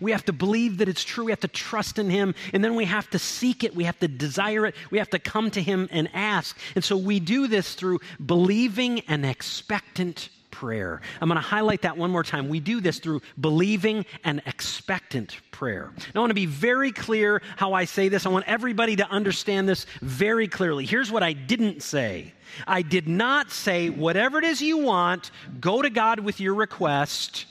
We 0.00 0.10
have 0.10 0.24
to 0.24 0.32
believe 0.32 0.78
that 0.78 0.88
it's 0.88 1.04
true. 1.04 1.26
We 1.26 1.30
have 1.30 1.38
to 1.42 1.48
trust 1.48 1.96
in 1.96 2.10
Him. 2.10 2.34
And 2.52 2.64
then 2.64 2.74
we 2.74 2.86
have 2.86 3.08
to 3.10 3.20
seek 3.20 3.62
it. 3.62 3.72
We 3.76 3.84
have 3.84 4.00
to 4.00 4.08
desire 4.08 4.66
it. 4.66 4.74
We 4.90 4.98
have 4.98 5.10
to 5.10 5.20
come 5.20 5.52
to 5.52 5.62
Him 5.62 5.88
and 5.92 6.10
ask. 6.12 6.58
And 6.74 6.82
so 6.82 6.96
we 6.96 7.20
do 7.20 7.46
this 7.46 7.76
through 7.76 8.00
believing 8.24 8.98
and 9.06 9.24
expectant 9.24 10.28
prayer. 10.56 11.02
I'm 11.20 11.28
going 11.28 11.36
to 11.36 11.46
highlight 11.46 11.82
that 11.82 11.98
one 11.98 12.10
more 12.10 12.22
time. 12.22 12.48
We 12.48 12.60
do 12.60 12.80
this 12.80 12.98
through 12.98 13.20
believing 13.38 14.06
and 14.24 14.40
expectant 14.46 15.38
prayer. 15.50 15.92
Now, 16.14 16.20
I 16.20 16.22
want 16.22 16.30
to 16.30 16.34
be 16.34 16.46
very 16.46 16.92
clear 16.92 17.42
how 17.56 17.74
I 17.74 17.84
say 17.84 18.08
this. 18.08 18.24
I 18.24 18.30
want 18.30 18.46
everybody 18.48 18.96
to 18.96 19.06
understand 19.08 19.68
this 19.68 19.84
very 20.00 20.48
clearly. 20.48 20.86
Here's 20.86 21.12
what 21.12 21.22
I 21.22 21.34
didn't 21.34 21.82
say 21.82 22.32
I 22.66 22.80
did 22.80 23.06
not 23.06 23.50
say, 23.50 23.90
whatever 23.90 24.38
it 24.38 24.44
is 24.44 24.62
you 24.62 24.78
want, 24.78 25.30
go 25.60 25.82
to 25.82 25.90
God 25.90 26.20
with 26.20 26.40
your 26.40 26.54
request, 26.54 27.44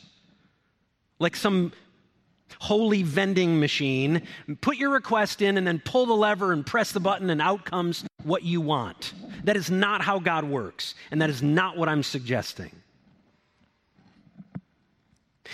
like 1.20 1.36
some 1.36 1.74
holy 2.60 3.04
vending 3.04 3.60
machine, 3.60 4.24
put 4.62 4.78
your 4.78 4.90
request 4.90 5.44
in, 5.44 5.58
and 5.58 5.68
then 5.68 5.80
pull 5.80 6.08
the 6.08 6.14
lever 6.14 6.54
and 6.54 6.66
press 6.66 6.92
the 6.92 7.00
button, 7.00 7.30
and 7.30 7.42
out 7.42 7.66
comes 7.66 8.04
what 8.24 8.42
you 8.42 8.62
want. 8.62 9.14
That 9.44 9.58
is 9.58 9.70
not 9.70 10.02
how 10.02 10.18
God 10.18 10.46
works, 10.46 10.96
and 11.12 11.22
that 11.22 11.30
is 11.30 11.44
not 11.44 11.78
what 11.78 11.88
I'm 11.88 12.02
suggesting. 12.02 12.72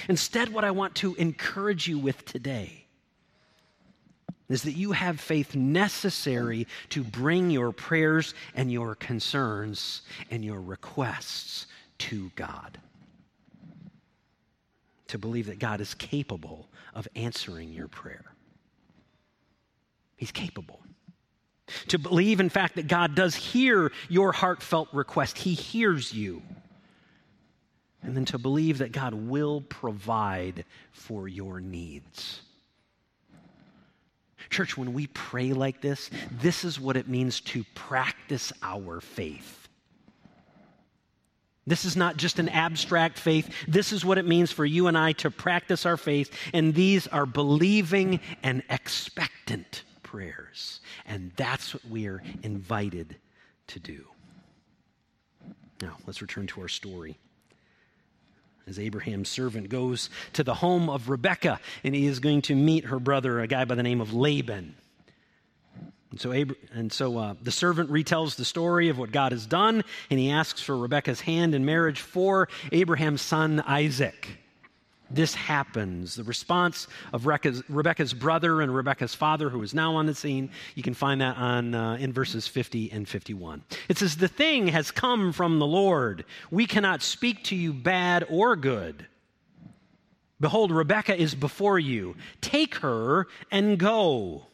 Instead, 0.08 0.49
what 0.49 0.63
I 0.63 0.71
want 0.71 0.95
to 0.95 1.15
encourage 1.15 1.88
you 1.88 1.97
with 1.97 2.25
today 2.25 2.86
is 4.49 4.63
that 4.63 4.73
you 4.73 4.91
have 4.91 5.19
faith 5.19 5.56
necessary 5.56 6.67
to 6.89 7.04
bring 7.04 7.49
your 7.49 7.71
prayers 7.71 8.34
and 8.54 8.71
your 8.71 8.95
concerns 8.95 10.01
and 10.30 10.43
your 10.43 10.60
requests 10.60 11.67
to 11.97 12.30
God. 12.36 12.77
To 15.08 15.17
believe 15.17 15.45
that 15.47 15.60
God 15.60 15.80
is 15.80 15.93
capable 15.93 16.67
of 16.93 17.08
answering 17.15 17.71
your 17.71 17.88
prayer. 17.88 18.25
He's 20.17 20.32
capable. 20.32 20.82
To 21.88 21.97
believe, 21.97 22.39
in 22.39 22.49
fact, 22.49 22.75
that 22.75 22.88
God 22.88 23.15
does 23.15 23.36
hear 23.36 23.91
your 24.10 24.34
heartfelt 24.34 24.89
request, 24.91 25.38
He 25.38 25.54
hears 25.54 26.13
you. 26.13 26.41
And 28.12 28.17
then 28.17 28.26
to 28.26 28.38
believe 28.38 28.80
that 28.80 28.91
God 28.91 29.13
will 29.13 29.62
provide 29.62 30.65
for 30.91 31.30
your 31.30 31.62
needs. 31.62 32.41
Church, 34.50 34.78
when 34.78 34.91
we 34.91 35.08
pray 35.08 35.54
like 35.54 35.80
this, 35.80 36.10
this 36.30 36.65
is 36.65 36.78
what 36.78 36.97
it 36.97 37.08
means 37.08 37.39
to 37.39 37.63
practice 37.74 38.52
our 38.62 39.00
faith. 39.00 39.69
This 41.65 41.86
is 41.86 41.95
not 41.95 42.17
just 42.17 42.38
an 42.38 42.50
abstract 42.50 43.17
faith. 43.17 43.50
This 43.65 43.93
is 43.93 44.04
what 44.04 44.17
it 44.17 44.28
means 44.28 44.52
for 44.52 44.65
you 44.65 44.88
and 44.88 44.97
I 44.97 45.13
to 45.13 45.32
practice 45.32 45.86
our 45.86 45.95
faith. 45.95 46.38
And 46.54 46.76
these 46.76 47.08
are 47.08 47.26
believing 47.26 48.19
and 48.43 48.62
expectant 48.69 49.84
prayers. 50.04 50.82
And 51.06 51.32
that's 51.38 51.74
what 51.74 51.86
we 51.86 52.08
are 52.08 52.21
invited 52.43 53.15
to 53.67 53.80
do. 53.80 54.04
Now, 55.82 55.95
let's 56.06 56.21
return 56.21 56.45
to 56.47 56.60
our 56.60 56.67
story. 56.67 57.17
As 58.67 58.78
Abraham's 58.80 59.30
servant 59.30 59.69
goes 59.69 60.10
to 60.34 60.43
the 60.43 60.54
home 60.54 60.89
of 60.89 61.10
Rebekah, 61.10 61.60
and 61.84 61.95
he 61.95 62.06
is 62.06 62.19
going 62.19 62.41
to 62.43 62.56
meet 62.56 62.86
her 62.86 63.00
brother, 63.00 63.39
a 63.39 63.47
guy 63.47 63.65
by 63.65 63.76
the 63.76 63.84
name 63.84 64.02
of 64.02 64.13
Laban. 64.13 64.76
And 66.12 66.19
so, 66.19 66.32
Abra- 66.32 66.58
and 66.74 66.91
so 66.91 67.17
uh, 67.17 67.34
the 67.41 67.52
servant 67.52 67.89
retells 67.89 68.36
the 68.36 68.45
story 68.45 68.89
of 68.89 68.97
what 68.97 69.12
God 69.12 69.32
has 69.32 69.45
done, 69.45 69.84
and 70.10 70.19
he 70.19 70.30
asks 70.30 70.62
for 70.62 70.78
Rebekah's 70.78 71.21
hand 71.21 71.56
in 71.56 71.65
marriage 71.65 72.02
for 72.02 72.50
Abraham's 72.71 73.21
son 73.21 73.62
Isaac. 73.62 74.40
This 75.13 75.36
happens. 75.36 76.15
The 76.15 76.24
response 76.24 76.88
of 77.12 77.26
Rebecca's, 77.26 77.63
Rebekah's 77.69 78.13
brother 78.13 78.62
and 78.62 78.74
Rebecca's 78.74 79.13
father, 79.13 79.50
who 79.50 79.62
is 79.62 79.74
now 79.74 79.95
on 79.95 80.06
the 80.06 80.15
scene, 80.15 80.52
you 80.76 80.84
can 80.84 80.93
find 80.93 81.21
that 81.21 81.38
on, 81.38 81.76
uh, 81.76 81.97
in 82.00 82.13
verses 82.13 82.47
50 82.47 82.91
and 82.91 83.08
51. 83.08 83.63
It 83.89 83.97
says, 83.97 84.17
The 84.17 84.28
thing 84.28 84.67
has 84.67 84.91
come 84.91 85.34
from 85.34 85.60
the 85.60 85.65
Lord. 85.65 86.24
We 86.50 86.65
cannot 86.65 87.02
speak 87.02 87.43
to 87.45 87.56
you 87.56 87.74
bad 87.74 88.26
or 88.30 88.56
good. 88.56 89.06
Behold, 90.39 90.71
Rebecca 90.71 91.15
is 91.15 91.36
before 91.36 91.78
you. 91.78 92.15
Take 92.39 92.76
her 92.76 93.28
and 93.52 93.78
go 93.78 94.47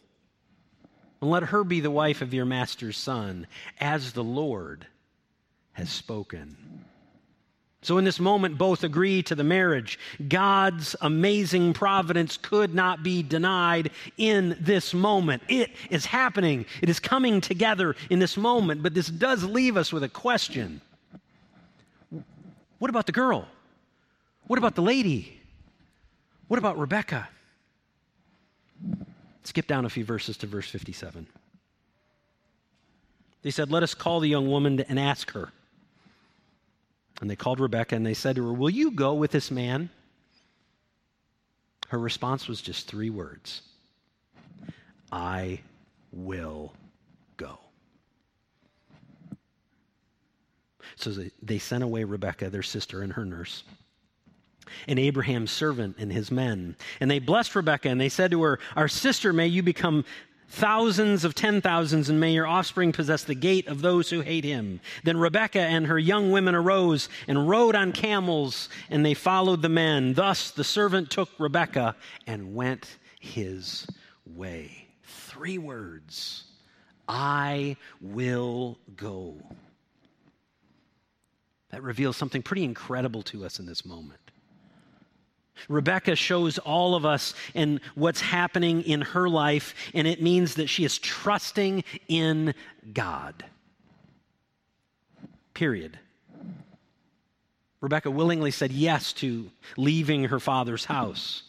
and 1.22 1.30
let 1.30 1.44
her 1.44 1.64
be 1.64 1.80
the 1.80 1.92
wife 1.92 2.22
of 2.22 2.34
your 2.34 2.46
master's 2.46 2.98
son, 2.98 3.48
as 3.80 4.14
the 4.14 4.24
Lord 4.24 4.88
has 5.74 5.90
spoken. 5.90 6.86
So, 7.84 8.00
in 8.00 8.06
this 8.06 8.20
moment, 8.20 8.58
both 8.58 8.84
agree 8.84 9.22
to 9.24 9.36
the 9.36 9.44
marriage. 9.44 10.00
God's 10.28 10.96
amazing 11.02 11.74
providence 11.74 12.36
could 12.36 12.74
not 12.74 13.04
be 13.04 13.22
denied 13.22 13.92
in 14.18 14.58
this 14.60 14.94
moment. 14.94 15.44
It 15.48 15.72
is 15.90 16.06
happening, 16.06 16.66
it 16.82 16.90
is 16.90 17.00
coming 17.00 17.40
together 17.40 17.96
in 18.10 18.20
this 18.20 18.36
moment, 18.36 18.82
but 18.82 18.94
this 18.94 19.08
does 19.08 19.44
leave 19.44 19.78
us 19.78 19.94
with 19.94 20.04
a 20.04 20.10
question 20.10 20.82
What 22.80 22.90
about 22.90 23.06
the 23.06 23.12
girl? 23.12 23.48
What 24.48 24.58
about 24.58 24.76
the 24.76 24.82
lady? 24.82 25.40
What 26.48 26.58
about 26.58 26.78
Rebecca? 26.80 27.28
Skip 29.44 29.68
down 29.68 29.86
a 29.86 29.90
few 29.90 30.04
verses 30.04 30.36
to 30.38 30.48
verse 30.48 30.70
57. 30.70 31.28
They 33.44 33.52
said, 33.52 33.72
Let 33.72 33.84
us 33.84 33.94
call 33.94 34.20
the 34.20 34.28
young 34.28 34.50
woman 34.50 34.80
and 34.90 35.00
ask 35.00 35.32
her. 35.32 35.52
And 37.22 37.30
they 37.30 37.36
called 37.36 37.60
Rebekah 37.60 37.96
and 37.96 38.06
they 38.06 38.14
said 38.14 38.36
to 38.36 38.46
her, 38.46 38.54
Will 38.54 38.70
you 38.70 38.92
go 38.92 39.14
with 39.14 39.32
this 39.32 39.50
man? 39.50 39.90
Her 41.90 42.00
response 42.00 42.48
was 42.48 42.62
just 42.62 42.88
three 42.88 43.10
words 43.10 43.62
I 45.12 45.62
will 46.12 46.74
go. 47.38 47.60
So 50.96 51.14
they 51.42 51.60
sent 51.60 51.84
away 51.84 52.04
Rebekah, 52.04 52.50
their 52.50 52.64
sister, 52.64 53.02
and 53.02 53.14
her 53.14 53.26
nurse 53.26 53.64
and 54.88 55.00
Abraham's 55.00 55.52
servant 55.52 55.96
and 56.00 56.12
his 56.12 56.32
men. 56.32 56.76
And 57.00 57.10
they 57.10 57.20
blessed 57.20 57.56
Rebekah 57.56 57.90
and 57.90 58.00
they 58.00 58.10
said 58.10 58.32
to 58.32 58.44
her, 58.44 58.60
Our 58.76 58.88
sister, 58.88 59.34
may 59.34 59.48
you 59.48 59.64
become 59.64 60.06
thousands 60.50 61.24
of 61.24 61.36
ten 61.36 61.62
thousands, 61.62 62.10
and 62.10 62.20
may 62.20 62.34
your 62.34 62.48
offspring 62.48 62.92
possess 62.92 63.24
the 63.24 63.36
gate 63.36 63.68
of 63.68 63.82
those 63.82 64.10
who 64.10 64.22
hate 64.22 64.44
him. 64.44 64.80
Then 65.04 65.18
Rebekah 65.18 65.60
and 65.60 65.88
her 65.88 66.00
young 66.00 66.32
women 66.32 66.56
arose 66.56 67.10
and 67.28 67.50
rode 67.50 67.76
on 67.76 67.92
camels, 67.92 68.70
and 68.90 69.06
they 69.06 69.14
followed 69.14 69.62
the 69.62 69.70
men. 69.70 70.14
Thus 70.14 70.52
the 70.52 70.64
servant 70.64 71.10
took 71.10 71.30
Rebekah 71.38 71.96
and 72.26 72.56
went 72.56 72.98
his 73.20 73.88
way. 74.26 74.88
Three 75.04 75.58
words 75.58 76.44
I 77.08 77.78
will 78.02 78.78
go. 78.96 79.36
That 81.70 81.84
reveals 81.84 82.18
something 82.18 82.42
pretty 82.42 82.64
incredible 82.64 83.24
to 83.24 83.46
us 83.46 83.60
in 83.60 83.66
this 83.66 83.86
moment. 83.86 84.27
Rebecca 85.70 86.16
shows 86.16 86.58
all 86.58 86.96
of 86.96 87.06
us 87.06 87.34
in 87.54 87.82
what's 87.96 88.22
happening 88.22 88.82
in 88.84 89.02
her 89.02 89.28
life, 89.30 89.74
and 89.94 90.08
it 90.08 90.22
means 90.22 90.56
that 90.56 90.68
she 90.68 90.84
is 90.84 90.98
trusting 90.98 91.84
in 92.08 92.54
God. 92.94 93.46
Period. 95.54 96.00
Rebecca 97.82 98.10
willingly 98.10 98.52
said 98.52 98.72
yes 98.72 99.14
to 99.14 99.50
leaving 99.76 100.26
her 100.26 100.40
father's 100.40 100.86
house. 100.86 101.44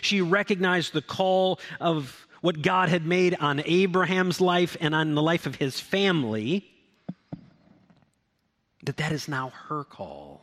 She 0.00 0.20
recognized 0.20 0.92
the 0.92 1.02
call 1.02 1.58
of 1.80 2.26
what 2.40 2.62
God 2.62 2.88
had 2.88 3.06
made 3.06 3.36
on 3.40 3.62
Abraham's 3.64 4.40
life 4.40 4.76
and 4.80 4.94
on 4.94 5.14
the 5.14 5.22
life 5.22 5.46
of 5.46 5.56
his 5.56 5.80
family, 5.80 6.68
that 8.84 8.96
that 8.96 9.12
is 9.12 9.28
now 9.28 9.50
her 9.68 9.84
call. 9.84 10.41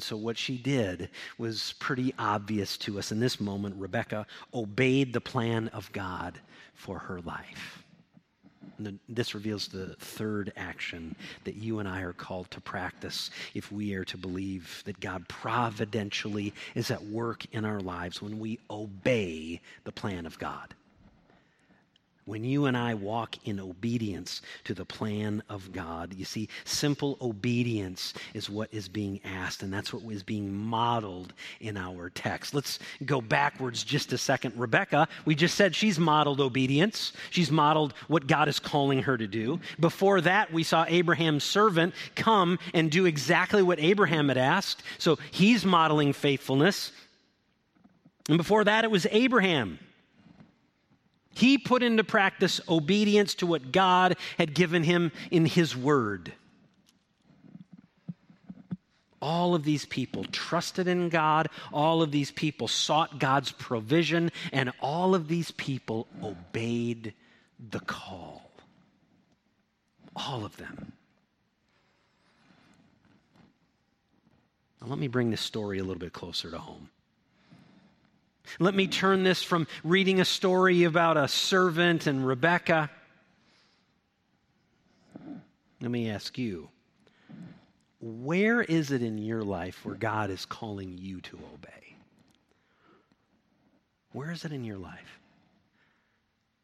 And 0.00 0.04
so, 0.06 0.16
what 0.16 0.38
she 0.38 0.56
did 0.56 1.10
was 1.36 1.74
pretty 1.78 2.14
obvious 2.18 2.78
to 2.78 2.98
us. 2.98 3.12
In 3.12 3.20
this 3.20 3.38
moment, 3.38 3.74
Rebecca 3.76 4.26
obeyed 4.54 5.12
the 5.12 5.20
plan 5.20 5.68
of 5.74 5.92
God 5.92 6.40
for 6.72 6.98
her 6.98 7.20
life. 7.20 7.84
And 8.78 8.98
this 9.10 9.34
reveals 9.34 9.68
the 9.68 9.88
third 9.96 10.54
action 10.56 11.14
that 11.44 11.56
you 11.56 11.80
and 11.80 11.86
I 11.86 12.00
are 12.00 12.14
called 12.14 12.50
to 12.52 12.62
practice 12.62 13.30
if 13.52 13.70
we 13.70 13.92
are 13.92 14.06
to 14.06 14.16
believe 14.16 14.82
that 14.86 15.00
God 15.00 15.28
providentially 15.28 16.54
is 16.74 16.90
at 16.90 17.04
work 17.04 17.44
in 17.52 17.66
our 17.66 17.80
lives 17.80 18.22
when 18.22 18.38
we 18.38 18.58
obey 18.70 19.60
the 19.84 19.92
plan 19.92 20.24
of 20.24 20.38
God 20.38 20.74
when 22.30 22.44
you 22.44 22.66
and 22.66 22.76
I 22.76 22.94
walk 22.94 23.36
in 23.44 23.58
obedience 23.58 24.40
to 24.62 24.72
the 24.72 24.84
plan 24.84 25.42
of 25.48 25.72
God. 25.72 26.14
You 26.14 26.24
see, 26.24 26.48
simple 26.64 27.18
obedience 27.20 28.14
is 28.34 28.48
what 28.48 28.72
is 28.72 28.88
being 28.88 29.20
asked, 29.24 29.64
and 29.64 29.72
that's 29.72 29.92
what 29.92 30.04
is 30.12 30.22
being 30.22 30.54
modeled 30.54 31.32
in 31.60 31.76
our 31.76 32.08
text. 32.08 32.54
Let's 32.54 32.78
go 33.04 33.20
backwards 33.20 33.82
just 33.82 34.12
a 34.12 34.18
second. 34.18 34.54
Rebecca, 34.56 35.08
we 35.24 35.34
just 35.34 35.56
said 35.56 35.74
she's 35.74 35.98
modeled 35.98 36.40
obedience, 36.40 37.12
she's 37.30 37.50
modeled 37.50 37.94
what 38.06 38.28
God 38.28 38.46
is 38.46 38.60
calling 38.60 39.02
her 39.02 39.18
to 39.18 39.26
do. 39.26 39.58
Before 39.80 40.20
that, 40.20 40.52
we 40.52 40.62
saw 40.62 40.84
Abraham's 40.86 41.42
servant 41.42 41.94
come 42.14 42.60
and 42.72 42.92
do 42.92 43.06
exactly 43.06 43.64
what 43.64 43.80
Abraham 43.80 44.28
had 44.28 44.38
asked. 44.38 44.84
So 44.98 45.18
he's 45.32 45.64
modeling 45.64 46.12
faithfulness. 46.12 46.92
And 48.28 48.38
before 48.38 48.62
that, 48.62 48.84
it 48.84 48.90
was 48.92 49.08
Abraham 49.10 49.80
he 51.34 51.58
put 51.58 51.82
into 51.82 52.04
practice 52.04 52.60
obedience 52.68 53.34
to 53.36 53.46
what 53.46 53.72
God 53.72 54.16
had 54.38 54.54
given 54.54 54.82
him 54.82 55.12
in 55.30 55.46
His 55.46 55.76
Word. 55.76 56.32
All 59.22 59.54
of 59.54 59.64
these 59.64 59.84
people 59.84 60.24
trusted 60.24 60.88
in 60.88 61.10
God. 61.10 61.48
All 61.72 62.02
of 62.02 62.10
these 62.10 62.30
people 62.30 62.68
sought 62.68 63.18
God's 63.18 63.52
provision. 63.52 64.32
And 64.50 64.72
all 64.80 65.14
of 65.14 65.28
these 65.28 65.50
people 65.52 66.06
obeyed 66.22 67.12
the 67.70 67.80
call. 67.80 68.50
All 70.16 70.44
of 70.44 70.56
them. 70.56 70.92
Now, 74.80 74.88
let 74.88 74.98
me 74.98 75.08
bring 75.08 75.30
this 75.30 75.42
story 75.42 75.78
a 75.78 75.82
little 75.84 76.00
bit 76.00 76.14
closer 76.14 76.50
to 76.50 76.58
home. 76.58 76.88
Let 78.58 78.74
me 78.74 78.86
turn 78.86 79.22
this 79.22 79.42
from 79.42 79.66
reading 79.84 80.20
a 80.20 80.24
story 80.24 80.84
about 80.84 81.16
a 81.16 81.28
servant 81.28 82.06
and 82.06 82.26
Rebecca. 82.26 82.90
Let 85.80 85.90
me 85.90 86.10
ask 86.10 86.36
you 86.36 86.68
where 88.00 88.62
is 88.62 88.90
it 88.90 89.02
in 89.02 89.18
your 89.18 89.42
life 89.42 89.84
where 89.84 89.94
God 89.94 90.30
is 90.30 90.46
calling 90.46 90.96
you 90.98 91.20
to 91.20 91.36
obey? 91.36 91.96
Where 94.12 94.30
is 94.30 94.44
it 94.44 94.52
in 94.52 94.64
your 94.64 94.78
life? 94.78 95.19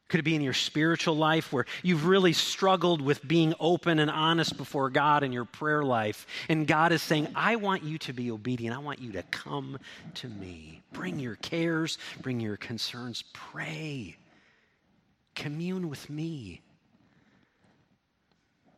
Could 0.09 0.21
it 0.21 0.25
be 0.25 0.37
in 0.37 0.41
your 0.41 0.53
spiritual 0.53 1.17
life 1.17 1.53
where 1.53 1.67
you've 1.83 2.07
really 2.07 2.33
struggled 2.33 3.01
with 3.01 3.27
being 3.27 3.55
open 3.59 3.99
and 3.99 4.11
honest 4.11 4.57
before 4.57 4.89
God 4.89 5.25
in 5.25 5.33
your 5.33 5.45
prayer 5.45 5.83
life? 5.83 6.27
And 6.49 6.67
God 6.67 6.93
is 6.93 7.03
saying, 7.03 7.29
I 7.35 7.57
want 7.57 7.83
you 7.83 7.99
to 7.99 8.13
be 8.13 8.31
obedient. 8.31 8.77
I 8.77 8.79
want 8.79 9.01
you 9.01 9.13
to 9.13 9.23
come 9.25 9.79
to 10.15 10.29
me. 10.29 10.81
Bring 10.93 11.19
your 11.19 11.35
cares, 11.37 11.99
bring 12.23 12.39
your 12.39 12.57
concerns, 12.57 13.25
pray, 13.33 14.17
commune 15.35 15.89
with 15.89 16.09
me. 16.09 16.61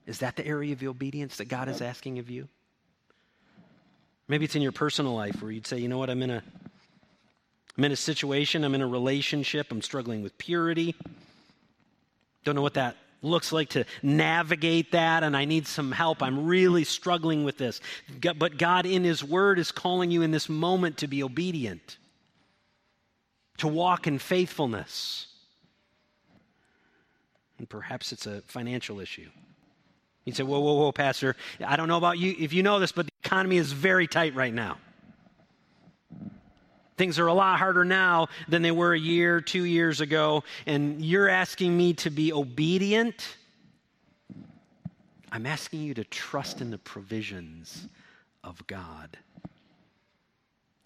Is 0.06 0.20
that 0.20 0.36
the 0.36 0.46
area 0.46 0.72
of 0.72 0.82
obedience 0.82 1.36
that 1.36 1.48
God 1.48 1.68
is 1.68 1.82
asking 1.82 2.18
of 2.18 2.30
you? 2.30 2.48
Maybe 4.28 4.46
it's 4.46 4.56
in 4.56 4.62
your 4.62 4.72
personal 4.72 5.14
life 5.14 5.42
where 5.42 5.50
you'd 5.50 5.66
say, 5.66 5.78
you 5.78 5.88
know 5.88 5.98
what, 5.98 6.08
I'm 6.08 6.22
in 6.22 6.30
a 6.30 6.42
I'm 7.76 7.84
in 7.84 7.92
a 7.92 7.96
situation, 7.96 8.64
I'm 8.64 8.74
in 8.74 8.80
a 8.80 8.88
relationship, 8.88 9.68
I'm 9.70 9.82
struggling 9.82 10.20
with 10.22 10.36
purity. 10.36 10.96
Don't 12.48 12.56
know 12.56 12.62
what 12.62 12.74
that 12.74 12.96
looks 13.20 13.52
like 13.52 13.68
to 13.68 13.84
navigate 14.02 14.92
that, 14.92 15.22
and 15.22 15.36
I 15.36 15.44
need 15.44 15.66
some 15.66 15.92
help. 15.92 16.22
I'm 16.22 16.46
really 16.46 16.82
struggling 16.82 17.44
with 17.44 17.58
this. 17.58 17.82
But 18.38 18.56
God, 18.56 18.86
in 18.86 19.04
His 19.04 19.22
Word, 19.22 19.58
is 19.58 19.70
calling 19.70 20.10
you 20.10 20.22
in 20.22 20.30
this 20.30 20.48
moment 20.48 20.96
to 20.98 21.08
be 21.08 21.22
obedient, 21.22 21.98
to 23.58 23.68
walk 23.68 24.06
in 24.06 24.18
faithfulness. 24.18 25.26
And 27.58 27.68
perhaps 27.68 28.12
it's 28.12 28.26
a 28.26 28.40
financial 28.46 28.98
issue. 28.98 29.28
You 30.24 30.32
say, 30.32 30.42
whoa, 30.42 30.60
whoa, 30.60 30.72
whoa, 30.72 30.92
Pastor, 30.92 31.36
I 31.62 31.76
don't 31.76 31.88
know 31.88 31.98
about 31.98 32.16
you 32.18 32.34
if 32.38 32.54
you 32.54 32.62
know 32.62 32.78
this, 32.78 32.92
but 32.92 33.04
the 33.04 33.12
economy 33.22 33.58
is 33.58 33.72
very 33.72 34.06
tight 34.06 34.34
right 34.34 34.54
now. 34.54 34.78
Things 36.98 37.20
are 37.20 37.28
a 37.28 37.32
lot 37.32 37.60
harder 37.60 37.84
now 37.84 38.26
than 38.48 38.60
they 38.62 38.72
were 38.72 38.92
a 38.92 38.98
year, 38.98 39.40
two 39.40 39.62
years 39.62 40.00
ago, 40.00 40.42
and 40.66 41.00
you're 41.00 41.28
asking 41.28 41.76
me 41.76 41.94
to 41.94 42.10
be 42.10 42.32
obedient. 42.32 43.36
I'm 45.30 45.46
asking 45.46 45.82
you 45.82 45.94
to 45.94 46.04
trust 46.04 46.60
in 46.60 46.72
the 46.72 46.78
provisions 46.78 47.86
of 48.42 48.66
God. 48.66 49.16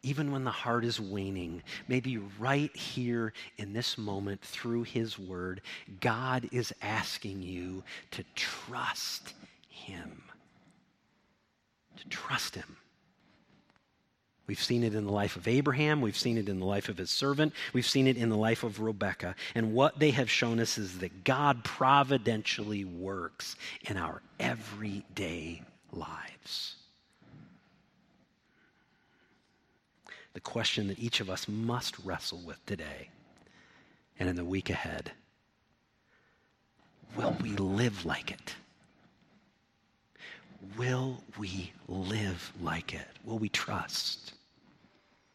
Even 0.03 0.33
when 0.33 0.45
the 0.45 0.51
heart 0.51 0.85
is 0.85 1.01
waning, 1.01 1.63
maybe 1.89 2.19
right 2.39 2.77
here 2.77 3.33
in 3.57 3.73
this 3.73 3.97
moment 3.97 4.43
through 4.43 4.83
His 4.83 5.19
Word, 5.19 5.63
God 6.01 6.47
is 6.53 6.75
asking 6.83 7.41
you 7.41 7.85
to 8.11 8.23
trust 8.35 9.33
Him. 9.71 10.25
To 11.97 12.09
trust 12.09 12.55
Him. 12.55 12.77
We've 14.53 14.63
seen 14.63 14.85
it 14.85 14.95
in 14.95 15.07
the 15.07 15.13
life 15.13 15.37
of 15.37 15.49
Abraham. 15.49 16.03
We've 16.03 16.15
seen 16.15 16.37
it 16.37 16.47
in 16.47 16.61
the 16.61 16.67
life 16.67 16.91
of 16.91 16.99
his 16.99 17.11
servant. 17.11 17.55
We've 17.73 17.87
seen 17.87 18.07
it 18.07 18.19
in 18.19 18.29
the 18.29 18.37
life 18.37 18.65
of 18.65 18.81
Rebecca. 18.81 19.35
And 19.55 19.73
what 19.73 19.99
they 19.99 20.11
have 20.11 20.31
shown 20.31 20.61
us 20.61 20.77
is 20.77 20.99
that 20.99 21.25
God 21.25 21.65
providentially 21.65 22.85
works 22.85 23.57
in 23.89 23.97
our 23.97 24.21
everyday 24.39 25.63
lives. 25.91 26.75
The 30.35 30.41
question 30.41 30.89
that 30.89 30.99
each 30.99 31.21
of 31.21 31.31
us 31.31 31.49
must 31.49 31.99
wrestle 32.05 32.43
with 32.45 32.63
today 32.67 33.09
and 34.19 34.29
in 34.29 34.37
the 34.37 34.45
week 34.45 34.69
ahead 34.69 35.13
will 37.17 37.35
we 37.41 37.57
live 37.57 38.05
like 38.05 38.31
it? 38.31 38.55
Will 40.77 41.25
we 41.39 41.73
live 41.89 42.53
like 42.61 42.93
it? 42.93 43.09
Will 43.25 43.39
we 43.39 43.49
trust? 43.49 44.35